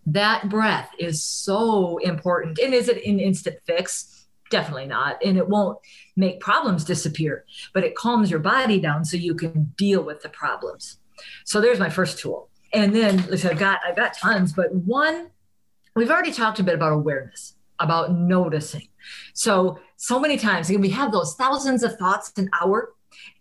[0.06, 2.58] That breath is so important.
[2.58, 4.26] And is it an instant fix?
[4.50, 5.24] Definitely not.
[5.24, 5.78] And it won't
[6.16, 10.28] make problems disappear, but it calms your body down so you can deal with the
[10.28, 10.98] problems.
[11.44, 12.48] So there's my first tool.
[12.72, 15.30] And then listen, I've got I've got tons, but one,
[15.94, 18.88] we've already talked a bit about awareness, about noticing.
[19.32, 22.92] So, so many times we have those thousands of thoughts an hour,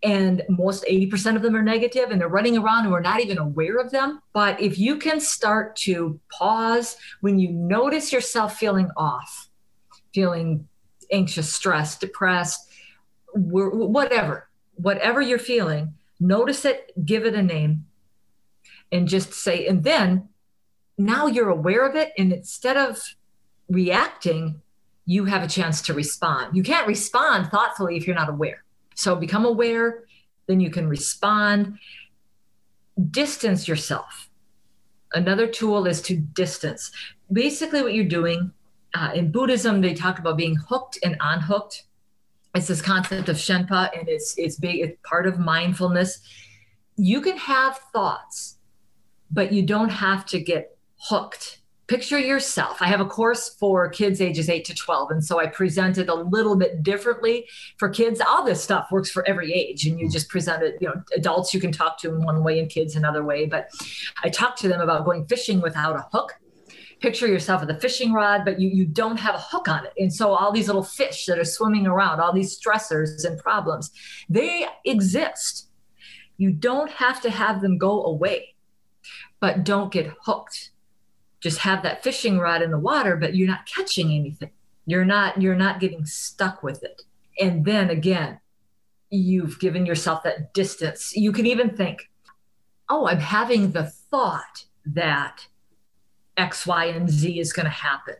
[0.01, 3.37] and most 80% of them are negative and they're running around and we're not even
[3.37, 4.21] aware of them.
[4.33, 9.49] But if you can start to pause when you notice yourself feeling off,
[10.13, 10.67] feeling
[11.11, 12.69] anxious, stressed, depressed,
[13.33, 17.85] whatever, whatever you're feeling, notice it, give it a name,
[18.91, 20.29] and just say, and then
[20.97, 22.11] now you're aware of it.
[22.17, 23.01] And instead of
[23.69, 24.61] reacting,
[25.05, 26.55] you have a chance to respond.
[26.55, 28.62] You can't respond thoughtfully if you're not aware.
[28.95, 30.03] So become aware,
[30.47, 31.77] then you can respond.
[33.11, 34.29] Distance yourself.
[35.13, 36.91] Another tool is to distance.
[37.31, 38.51] Basically, what you're doing
[38.93, 41.83] uh, in Buddhism, they talk about being hooked and unhooked.
[42.55, 44.81] It's this concept of Shenpa, and it's it's big.
[44.81, 46.19] It's part of mindfulness.
[46.95, 48.57] You can have thoughts,
[49.31, 50.77] but you don't have to get
[51.09, 52.81] hooked picture yourself.
[52.81, 55.11] I have a course for kids ages 8 to 12.
[55.11, 58.21] And so I presented a little bit differently for kids.
[58.21, 59.85] All this stuff works for every age.
[59.85, 62.59] And you just present it, you know, adults you can talk to in one way
[62.59, 63.45] and kids another way.
[63.45, 63.69] But
[64.23, 66.33] I talked to them about going fishing without a hook.
[66.99, 69.91] Picture yourself with a fishing rod, but you, you don't have a hook on it.
[69.97, 73.91] And so all these little fish that are swimming around, all these stressors and problems,
[74.29, 75.67] they exist.
[76.37, 78.55] You don't have to have them go away,
[79.41, 80.71] but don't get hooked
[81.43, 84.49] just have that fishing rod in the water but you're not catching anything.
[84.85, 87.03] You're not you're not getting stuck with it.
[87.37, 88.39] And then again
[89.09, 91.13] you've given yourself that distance.
[91.15, 92.09] You can even think
[92.89, 95.47] oh i'm having the thought that
[96.37, 98.15] x y and z is going to happen.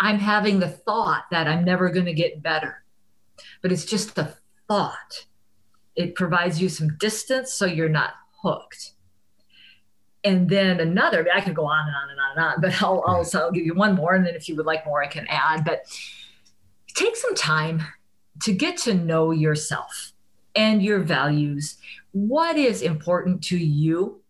[0.00, 2.82] I'm having the thought that i'm never going to get better.
[3.60, 4.34] But it's just the
[4.66, 5.26] thought.
[5.94, 8.92] It provides you some distance so you're not hooked
[10.28, 13.00] and then another i could go on and on and on and on but i'll
[13.00, 15.26] also I'll give you one more and then if you would like more i can
[15.28, 15.84] add but
[16.94, 17.82] take some time
[18.42, 20.12] to get to know yourself
[20.54, 21.78] and your values.
[22.12, 24.20] What is important to you?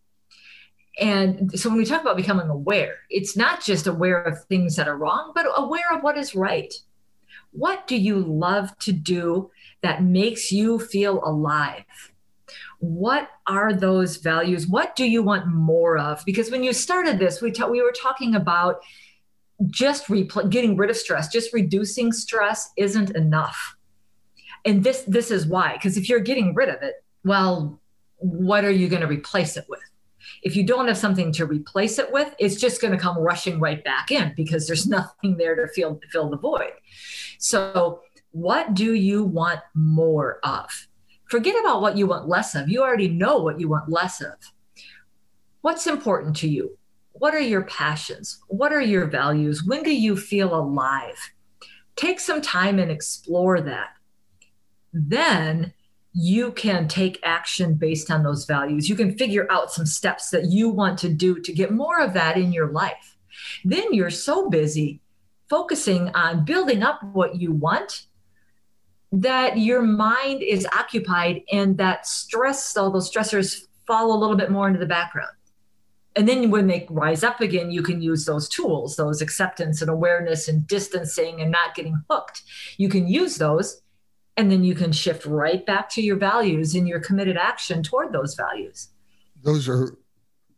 [1.01, 4.89] And so when we talk about becoming aware it's not just aware of things that
[4.89, 6.75] are wrong but aware of what is right.
[7.53, 9.51] What do you love to do
[9.83, 12.08] that makes you feel alive
[12.79, 14.67] what are those values?
[14.67, 16.23] What do you want more of?
[16.25, 18.81] Because when you started this, we, ta- we were talking about
[19.67, 23.77] just repl- getting rid of stress, just reducing stress isn't enough.
[24.65, 27.81] And this this is why because if you're getting rid of it, well,
[28.17, 29.81] what are you going to replace it with?
[30.43, 33.61] If you don't have something to replace it with, it's just going to come rushing
[33.61, 36.73] right back in because there's nothing there to fill fill the void.
[37.39, 38.03] So,
[38.33, 40.88] what do you want more of?
[41.29, 42.69] Forget about what you want less of.
[42.69, 44.35] You already know what you want less of.
[45.61, 46.79] What's important to you?
[47.13, 48.41] What are your passions?
[48.49, 49.65] What are your values?
[49.65, 51.19] When do you feel alive?
[51.97, 53.91] Take some time and explore that.
[54.93, 55.75] Then
[56.13, 58.89] you can take action based on those values.
[58.89, 62.15] You can figure out some steps that you want to do to get more of
[62.15, 63.17] that in your life.
[63.65, 65.01] Then you're so busy
[65.51, 68.07] focusing on building up what you want
[69.13, 74.51] that your mind is occupied and that stress, all those stressors fall a little bit
[74.51, 75.33] more into the background.
[76.15, 79.91] And then when they rise up again, you can use those tools, those acceptance and
[79.91, 82.43] awareness and distancing and not getting hooked.
[82.77, 83.83] You can use those
[84.37, 88.13] and then you can shift right back to your values and your committed action toward
[88.13, 88.89] those values.
[89.43, 89.97] Those are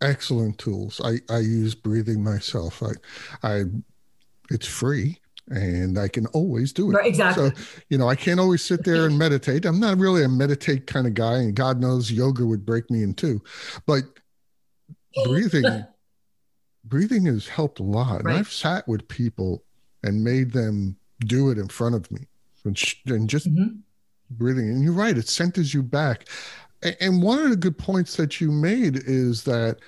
[0.00, 1.00] excellent tools.
[1.04, 2.82] I, I use breathing myself.
[2.82, 2.92] I,
[3.42, 3.64] I,
[4.50, 5.19] it's free
[5.50, 6.94] and I can always do it.
[6.94, 7.50] Right, exactly.
[7.50, 9.64] So, you know, I can't always sit there and meditate.
[9.64, 13.02] I'm not really a meditate kind of guy, and God knows yoga would break me
[13.02, 13.42] in two.
[13.86, 14.04] But
[15.24, 15.84] breathing,
[16.84, 18.24] breathing has helped a lot.
[18.24, 18.30] Right.
[18.30, 19.64] And I've sat with people
[20.02, 20.96] and made them
[21.26, 22.26] do it in front of me,
[22.64, 23.76] and, and just mm-hmm.
[24.30, 24.68] breathing.
[24.68, 26.28] And you're right; it centers you back.
[27.00, 29.80] And one of the good points that you made is that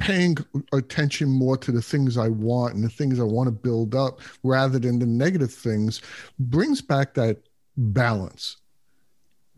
[0.00, 0.36] paying
[0.72, 4.20] attention more to the things I want and the things I want to build up
[4.42, 6.00] rather than the negative things
[6.38, 7.36] brings back that
[7.76, 8.56] balance.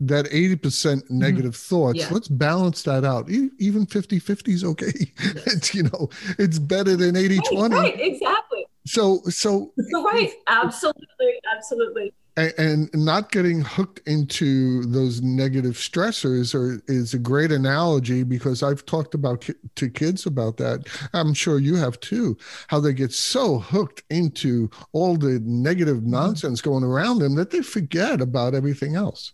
[0.01, 1.17] That 80% mm-hmm.
[1.17, 1.75] negative mm-hmm.
[1.75, 2.09] thoughts, yeah.
[2.11, 3.29] let's balance that out.
[3.29, 4.91] Even 50 50 is okay.
[4.95, 5.43] Yes.
[5.53, 7.75] It's, you know, it's better than 80 right, 20.
[7.75, 8.65] Right, exactly.
[8.85, 17.13] So, so, right, absolutely, absolutely and, not getting hooked into those negative stressors are, is
[17.13, 20.87] a great analogy because I've talked about ki- to kids about that.
[21.13, 26.11] I'm sure you have too, how they get so hooked into all the negative mm-hmm.
[26.11, 29.33] nonsense going around them that they forget about everything else.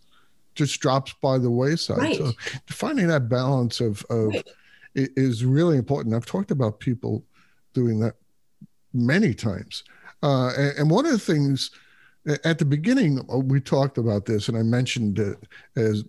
[0.54, 1.98] Just drops by the wayside.
[1.98, 2.16] Right.
[2.16, 2.32] So
[2.66, 4.48] finding that balance of, of right.
[4.94, 6.14] is really important.
[6.14, 7.24] I've talked about people
[7.72, 8.16] doing that
[8.92, 9.84] many times.
[10.22, 11.70] Uh, and, and one of the things
[12.44, 15.38] at the beginning uh, we talked about this and i mentioned it
[15.76, 16.04] as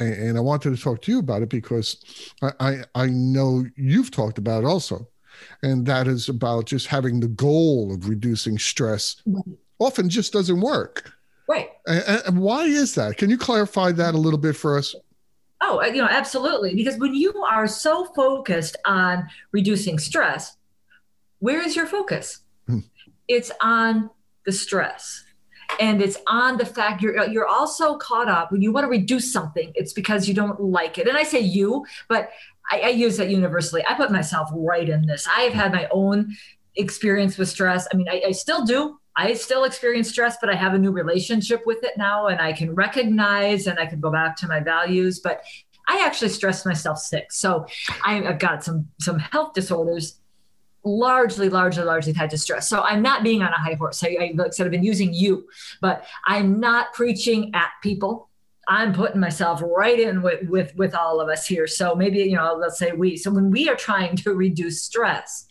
[0.00, 2.02] and i wanted to talk to you about it because
[2.42, 5.06] i i, I know you've talked about it also
[5.62, 9.44] and that is about just having the goal of reducing stress right.
[9.78, 11.12] often just doesn't work
[11.48, 11.70] Right.
[11.86, 13.16] And, and why is that?
[13.16, 14.94] Can you clarify that a little bit for us?
[15.60, 16.74] Oh, uh, you know, absolutely.
[16.74, 20.56] Because when you are so focused on reducing stress,
[21.40, 22.40] where is your focus?
[22.66, 22.80] Hmm.
[23.28, 24.10] It's on
[24.46, 25.24] the stress.
[25.80, 28.88] And it's on the fact you're uh, you're also caught up when you want to
[28.88, 31.08] reduce something, it's because you don't like it.
[31.08, 32.30] And I say you, but
[32.70, 33.84] I, I use that universally.
[33.88, 35.26] I put myself right in this.
[35.26, 36.34] I have had my own
[36.76, 37.86] experience with stress.
[37.92, 38.98] I mean, I, I still do.
[39.16, 42.52] I still experience stress, but I have a new relationship with it now, and I
[42.52, 45.20] can recognize and I can go back to my values.
[45.20, 45.42] But
[45.88, 47.66] I actually stress myself sick, so
[48.04, 50.20] I've got some some health disorders,
[50.84, 52.68] largely, largely, largely tied to stress.
[52.68, 54.02] So I'm not being on a high horse.
[54.02, 55.48] I, I like said, I've been using you,
[55.80, 58.28] but I'm not preaching at people.
[58.68, 61.66] I'm putting myself right in with with with all of us here.
[61.66, 63.16] So maybe you know, let's say we.
[63.16, 65.46] So when we are trying to reduce stress,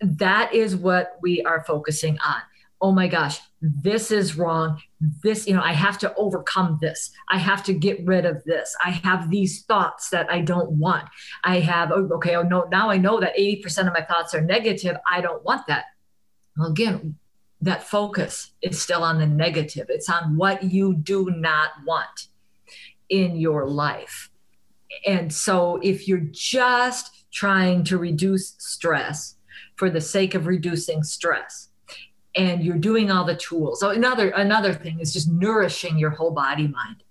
[0.00, 2.40] that is what we are focusing on
[2.84, 4.78] oh my gosh, this is wrong.
[5.22, 7.12] This, you know, I have to overcome this.
[7.30, 8.76] I have to get rid of this.
[8.84, 11.08] I have these thoughts that I don't want.
[11.44, 14.42] I have, oh, okay, oh no, now I know that 80% of my thoughts are
[14.42, 14.98] negative.
[15.10, 15.86] I don't want that.
[16.58, 17.16] Well, again,
[17.62, 19.86] that focus is still on the negative.
[19.88, 22.28] It's on what you do not want
[23.08, 24.28] in your life.
[25.06, 29.36] And so if you're just trying to reduce stress
[29.76, 31.70] for the sake of reducing stress,
[32.36, 33.80] and you're doing all the tools.
[33.80, 37.02] So another another thing is just nourishing your whole body mind.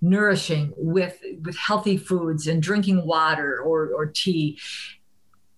[0.00, 4.58] Nourishing with with healthy foods and drinking water or or tea.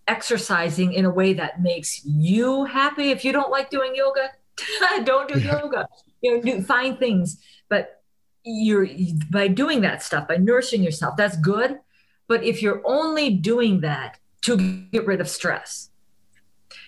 [0.09, 3.11] Exercising in a way that makes you happy.
[3.11, 4.31] If you don't like doing yoga,
[5.05, 5.61] don't do yeah.
[5.61, 5.89] yoga.
[6.21, 8.03] You know, do, find things, but
[8.45, 8.87] you're
[9.31, 11.79] by doing that stuff, by nourishing yourself, that's good.
[12.29, 14.57] But if you're only doing that to
[14.93, 15.91] get rid of stress,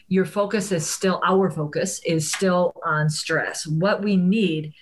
[0.09, 3.67] your focus is still our focus is still on stress.
[3.67, 4.75] What we need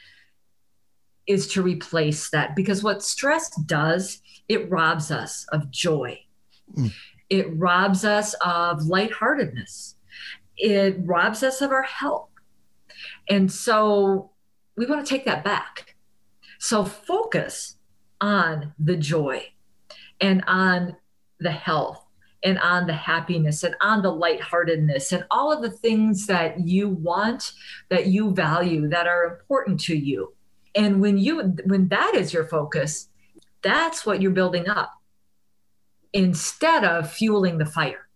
[1.26, 6.18] is to replace that because what stress does it robs us of joy.
[6.76, 6.92] Mm.
[7.28, 9.96] it robs us of lightheartedness.
[10.56, 12.28] It robs us of our health.
[13.28, 14.30] And so
[14.76, 15.96] we want to take that back.
[16.58, 17.76] So focus
[18.20, 19.52] on the joy
[20.20, 20.96] and on
[21.40, 22.04] the health
[22.44, 26.88] and on the happiness and on the lightheartedness and all of the things that you
[26.88, 27.52] want,
[27.88, 30.34] that you value, that are important to you.
[30.74, 33.08] And when you when that is your focus,
[33.62, 34.92] that's what you're building up
[36.12, 38.08] instead of fueling the fire,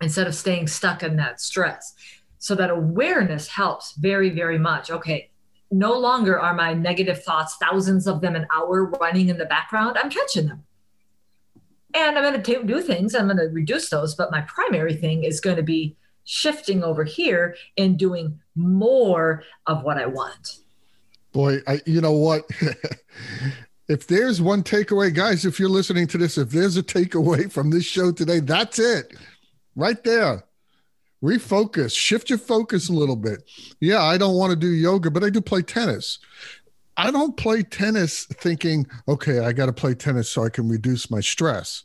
[0.00, 1.94] instead of staying stuck in that stress.
[2.38, 4.90] So that awareness helps very, very much.
[4.90, 5.30] Okay,
[5.70, 9.98] no longer are my negative thoughts, thousands of them an hour running in the background.
[9.98, 10.64] I'm catching them
[11.98, 13.14] and I'm going to do things.
[13.14, 17.04] I'm going to reduce those, but my primary thing is going to be shifting over
[17.04, 20.58] here and doing more of what I want.
[21.32, 22.48] Boy, I, you know what?
[23.88, 27.70] if there's one takeaway, guys, if you're listening to this, if there's a takeaway from
[27.70, 29.14] this show today, that's it
[29.74, 30.44] right there.
[31.22, 33.42] Refocus, shift your focus a little bit.
[33.80, 36.18] Yeah, I don't want to do yoga, but I do play tennis.
[36.96, 41.10] I don't play tennis thinking, okay, I got to play tennis so I can reduce
[41.10, 41.84] my stress.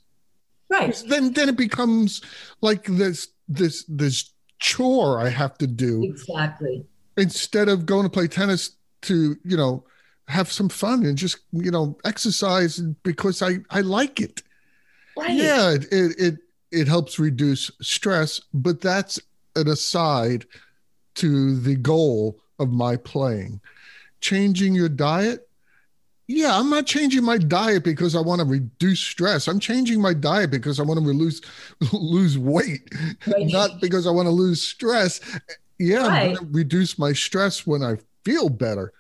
[0.74, 1.04] Right.
[1.08, 2.22] Then then it becomes
[2.62, 6.04] like this this this chore I have to do.
[6.04, 6.86] Exactly.
[7.18, 8.72] Instead of going to play tennis
[9.04, 9.84] to, you know,
[10.28, 14.42] have some fun and just, you know, exercise because I I like it.
[15.16, 15.32] Right.
[15.32, 16.36] Yeah, it it
[16.72, 19.20] it helps reduce stress, but that's
[19.56, 20.46] an aside
[21.16, 23.62] to the goal of my playing
[24.24, 25.48] changing your diet?
[26.28, 29.48] Yeah, I'm not changing my diet because I want to reduce stress.
[29.48, 31.42] I'm changing my diet because I want to lose
[31.94, 32.90] lose weight,
[33.28, 33.48] right.
[33.48, 35.20] not because I want to lose stress.
[35.80, 36.30] Yeah, right.
[36.30, 38.94] I'm going to reduce my stress when I feel better.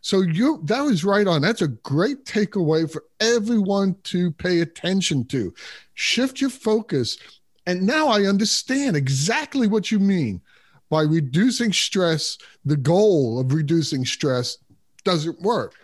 [0.00, 1.42] So you that was right on.
[1.42, 5.52] That's a great takeaway for everyone to pay attention to.
[5.94, 7.18] Shift your focus.
[7.66, 10.40] And now I understand exactly what you mean
[10.88, 12.38] by reducing stress.
[12.64, 14.56] The goal of reducing stress
[15.04, 15.74] doesn't work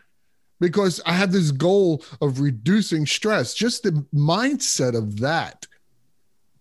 [0.60, 3.54] because I have this goal of reducing stress.
[3.54, 5.66] Just the mindset of that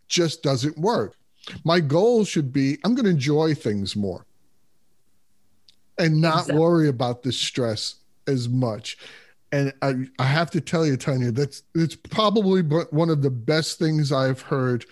[0.08, 1.16] just doesn't work.
[1.64, 4.26] My goal should be I'm going to enjoy things more
[5.98, 6.60] and not exactly.
[6.60, 7.96] worry about the stress
[8.28, 8.98] as much.
[9.52, 13.80] And I, I have to tell you, Tanya, that's it's probably one of the best
[13.80, 14.86] things I've heard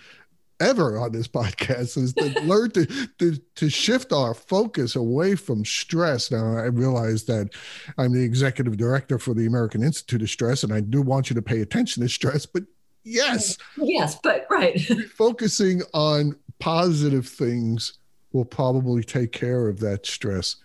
[0.60, 2.86] ever on this podcast is to learn to,
[3.18, 6.30] to to shift our focus away from stress.
[6.30, 7.50] Now I realize that
[7.98, 11.34] I'm the executive director for the American Institute of Stress, and I do want you
[11.34, 12.64] to pay attention to stress, but
[13.04, 13.58] yes.
[13.76, 14.80] Yes, but right.
[15.14, 17.98] focusing on positive things
[18.32, 20.56] will probably take care of that stress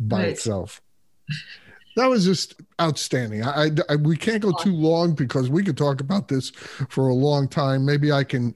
[0.00, 0.28] by right.
[0.30, 0.80] itself.
[1.96, 3.44] that was just outstanding.
[3.44, 6.50] I, I, we can't go too long because we could talk about this
[6.88, 7.84] for a long time.
[7.84, 8.54] Maybe I can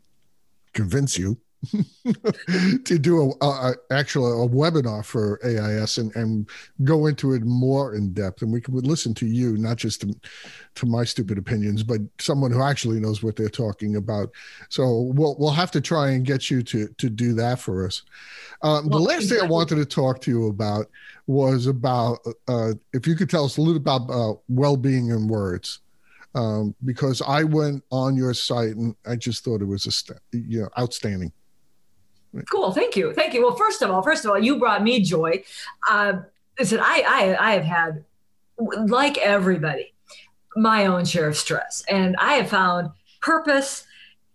[0.77, 1.39] convince you
[2.85, 6.49] to do a, a, actual a webinar for AIS and, and
[6.85, 10.15] go into it more in depth, and we could listen to you, not just to,
[10.75, 14.31] to my stupid opinions, but someone who actually knows what they're talking about.
[14.69, 18.03] So we'll we'll have to try and get you to to do that for us.
[18.63, 19.39] Um, well, the last exactly.
[19.39, 20.87] thing I wanted to talk to you about
[21.27, 22.19] was about
[22.49, 25.81] uh, if you could tell us a little about uh, well-being in words.
[26.35, 30.63] Um, because I went on your site and I just thought it was a you
[30.63, 31.33] know outstanding.
[32.51, 32.73] Cool.
[32.73, 33.15] Thank you.
[33.15, 33.43] Thank you.
[33.43, 35.43] Well, first of all, first of all, you brought me joy.
[35.89, 36.15] Uh,
[36.59, 38.05] listen, I, I, I have had,
[38.59, 39.95] like everybody,
[40.57, 43.87] my own share of stress, and I have found purpose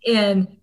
[0.04, 0.58] in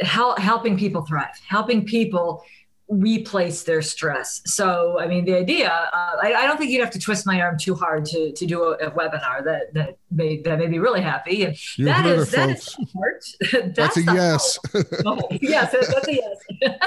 [0.00, 2.44] hel- helping people thrive, helping people
[2.88, 4.42] replace their stress.
[4.46, 7.40] So, I mean, the idea, uh, I, I, don't think you'd have to twist my
[7.40, 10.78] arm too hard to, to do a, a webinar that, that may, that made me
[10.78, 11.44] really happy.
[11.44, 13.24] And that is, that is heart.
[13.52, 14.58] that's, that's, a yes.
[15.04, 16.78] oh, yes, that's a yes.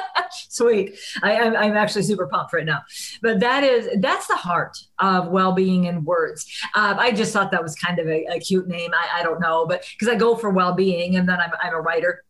[0.50, 0.98] Sweet.
[1.22, 2.82] I, am I'm, I'm actually super pumped right now,
[3.22, 6.46] but that is, that's the heart of well-being in words.
[6.76, 8.92] Um, I just thought that was kind of a, a cute name.
[8.94, 11.82] I, I don't know, but because I go for well-being and then I'm, I'm a
[11.82, 12.24] writer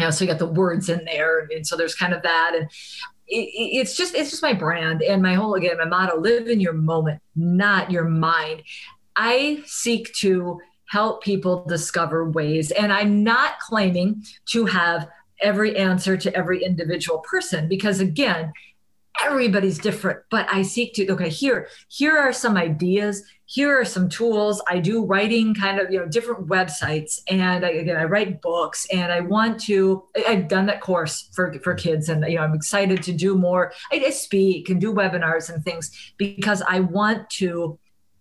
[0.00, 2.52] you know, so you got the words in there, and so there's kind of that,
[2.54, 2.64] and
[3.28, 6.60] it, it's just it's just my brand and my whole again my motto: live in
[6.60, 8.62] your moment, not your mind.
[9.16, 15.08] I seek to help people discover ways, and I'm not claiming to have
[15.42, 18.52] every answer to every individual person because again
[19.24, 24.08] everybody's different but i seek to okay here here are some ideas here are some
[24.08, 24.62] tools.
[24.68, 28.86] I do writing kind of you know different websites and I, again i write books
[28.92, 32.54] and i want to i've done that course for for kids and you know i'm
[32.54, 33.72] excited to do more.
[33.92, 37.78] I, I speak and do webinars and things because i want to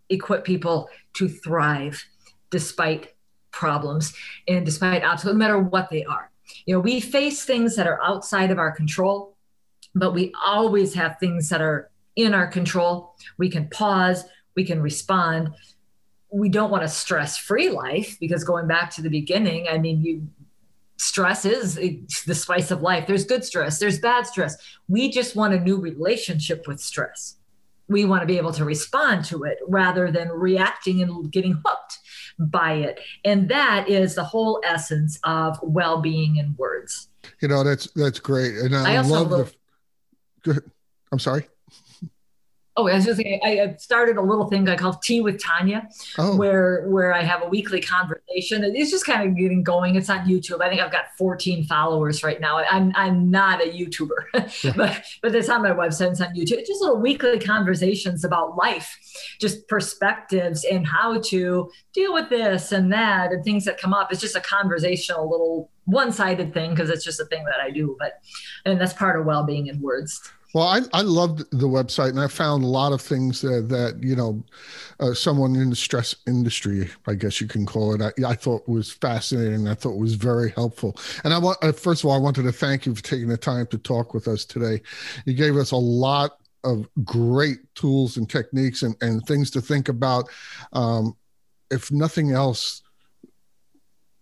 [0.10, 2.04] equip people to thrive
[2.50, 3.14] despite
[3.52, 4.14] problems
[4.48, 6.32] and despite obstacles no matter what they are.
[6.66, 9.36] You know we face things that are outside of our control
[9.94, 13.16] but we always have things that are in our control.
[13.38, 14.26] We can pause,
[14.56, 15.50] we can respond.
[16.32, 20.04] We don't want a stress free life because going back to the beginning, I mean,
[20.04, 20.28] you
[20.98, 21.76] stress is
[22.26, 23.08] the spice of life.
[23.08, 24.58] There's good stress, there's bad stress.
[24.88, 27.38] We just want a new relationship with stress.
[27.88, 31.98] We want to be able to respond to it rather than reacting and getting hooked
[32.38, 33.00] by it.
[33.26, 37.10] And that is the whole essence of well being in words.
[37.42, 38.56] You know, that's that's great.
[38.58, 39.30] And I, I love
[40.44, 40.62] the
[41.12, 41.48] I'm sorry.
[42.80, 45.90] Oh, I was just saying, I started a little thing I call Tea with Tanya,
[46.18, 46.38] oh.
[46.38, 48.64] where where I have a weekly conversation.
[48.64, 49.96] It's just kind of getting going.
[49.96, 50.62] It's on YouTube.
[50.62, 52.60] I think I've got 14 followers right now.
[52.60, 56.12] I'm I'm not a YouTuber, but but it's on my website.
[56.12, 56.54] It's on YouTube.
[56.54, 58.98] It's just little weekly conversations about life,
[59.42, 64.10] just perspectives and how to deal with this and that and things that come up.
[64.10, 67.98] It's just a conversational little one-sided thing because it's just a thing that I do.
[68.00, 68.22] But
[68.64, 70.32] and that's part of well-being in words.
[70.54, 74.00] Well, I, I loved the website and I found a lot of things that, that
[74.02, 74.44] you know,
[75.00, 78.68] uh, someone in the stress industry, I guess you can call it, I, I thought
[78.68, 79.68] was fascinating.
[79.68, 80.98] I thought was very helpful.
[81.24, 83.38] And I want, uh, first of all, I wanted to thank you for taking the
[83.38, 84.82] time to talk with us today.
[85.26, 86.32] You gave us a lot
[86.64, 90.30] of great tools and techniques and, and things to think about.
[90.74, 91.16] Um,
[91.70, 92.82] if nothing else,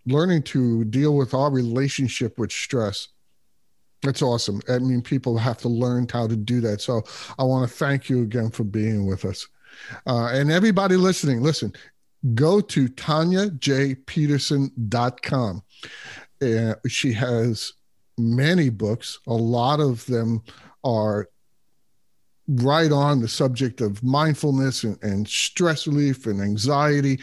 [0.05, 3.07] learning to deal with our relationship with stress
[4.03, 4.61] that's awesome.
[4.69, 6.81] I mean, people have to learn how to do that.
[6.81, 7.03] So
[7.39, 9.47] I want to thank you again for being with us.
[10.05, 11.73] Uh, and everybody listening, listen,
[12.33, 15.63] go to tanyajpeterson.com.
[16.41, 17.73] Uh, she has
[18.17, 19.19] many books.
[19.27, 20.41] A lot of them
[20.83, 21.29] are
[22.47, 27.19] right on the subject of mindfulness and, and stress relief and anxiety.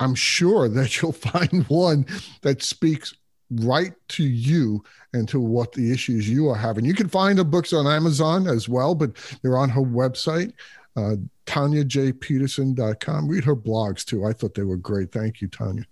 [0.00, 2.06] I'm sure that you'll find one
[2.42, 3.14] that speaks
[3.60, 4.82] right to you
[5.12, 6.84] and to what the issues you are having.
[6.84, 10.52] You can find the books on Amazon as well, but they're on her website,
[10.96, 13.28] uh, TanyaJPeterson.com.
[13.28, 14.24] Read her blogs too.
[14.24, 15.12] I thought they were great.
[15.12, 15.86] Thank you, Tanya.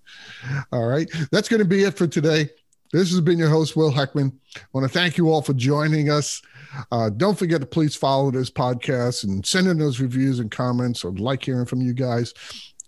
[0.72, 1.10] All right.
[1.30, 2.48] That's going to be it for today.
[2.92, 4.32] This has been your host, Will Heckman.
[4.56, 6.42] I want to thank you all for joining us.
[6.90, 11.04] Uh, don't forget to please follow this podcast and send in those reviews and comments
[11.04, 12.34] I'd like hearing from you guys.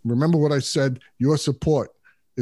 [0.05, 1.93] Remember what I said your support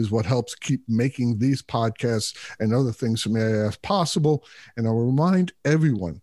[0.00, 4.44] is what helps keep making these podcasts and other things from AIS possible.
[4.76, 6.20] And I'll remind everyone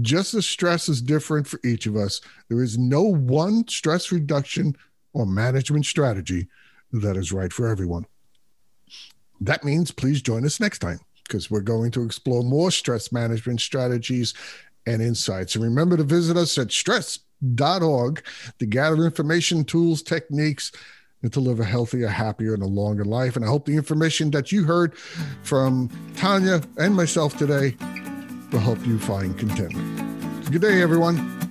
[0.00, 4.76] just as stress is different for each of us, there is no one stress reduction
[5.14, 6.46] or management strategy
[6.92, 8.06] that is right for everyone.
[9.40, 13.60] That means please join us next time because we're going to explore more stress management
[13.60, 14.34] strategies
[14.86, 15.56] and insights.
[15.56, 18.22] And remember to visit us at stress stress.org
[18.58, 20.72] to gather information, tools, techniques,
[21.22, 23.36] and to live a healthier, happier, and a longer life.
[23.36, 24.96] And I hope the information that you heard
[25.42, 27.76] from Tanya and myself today
[28.52, 30.50] will help you find contentment.
[30.50, 31.49] Good day, everyone.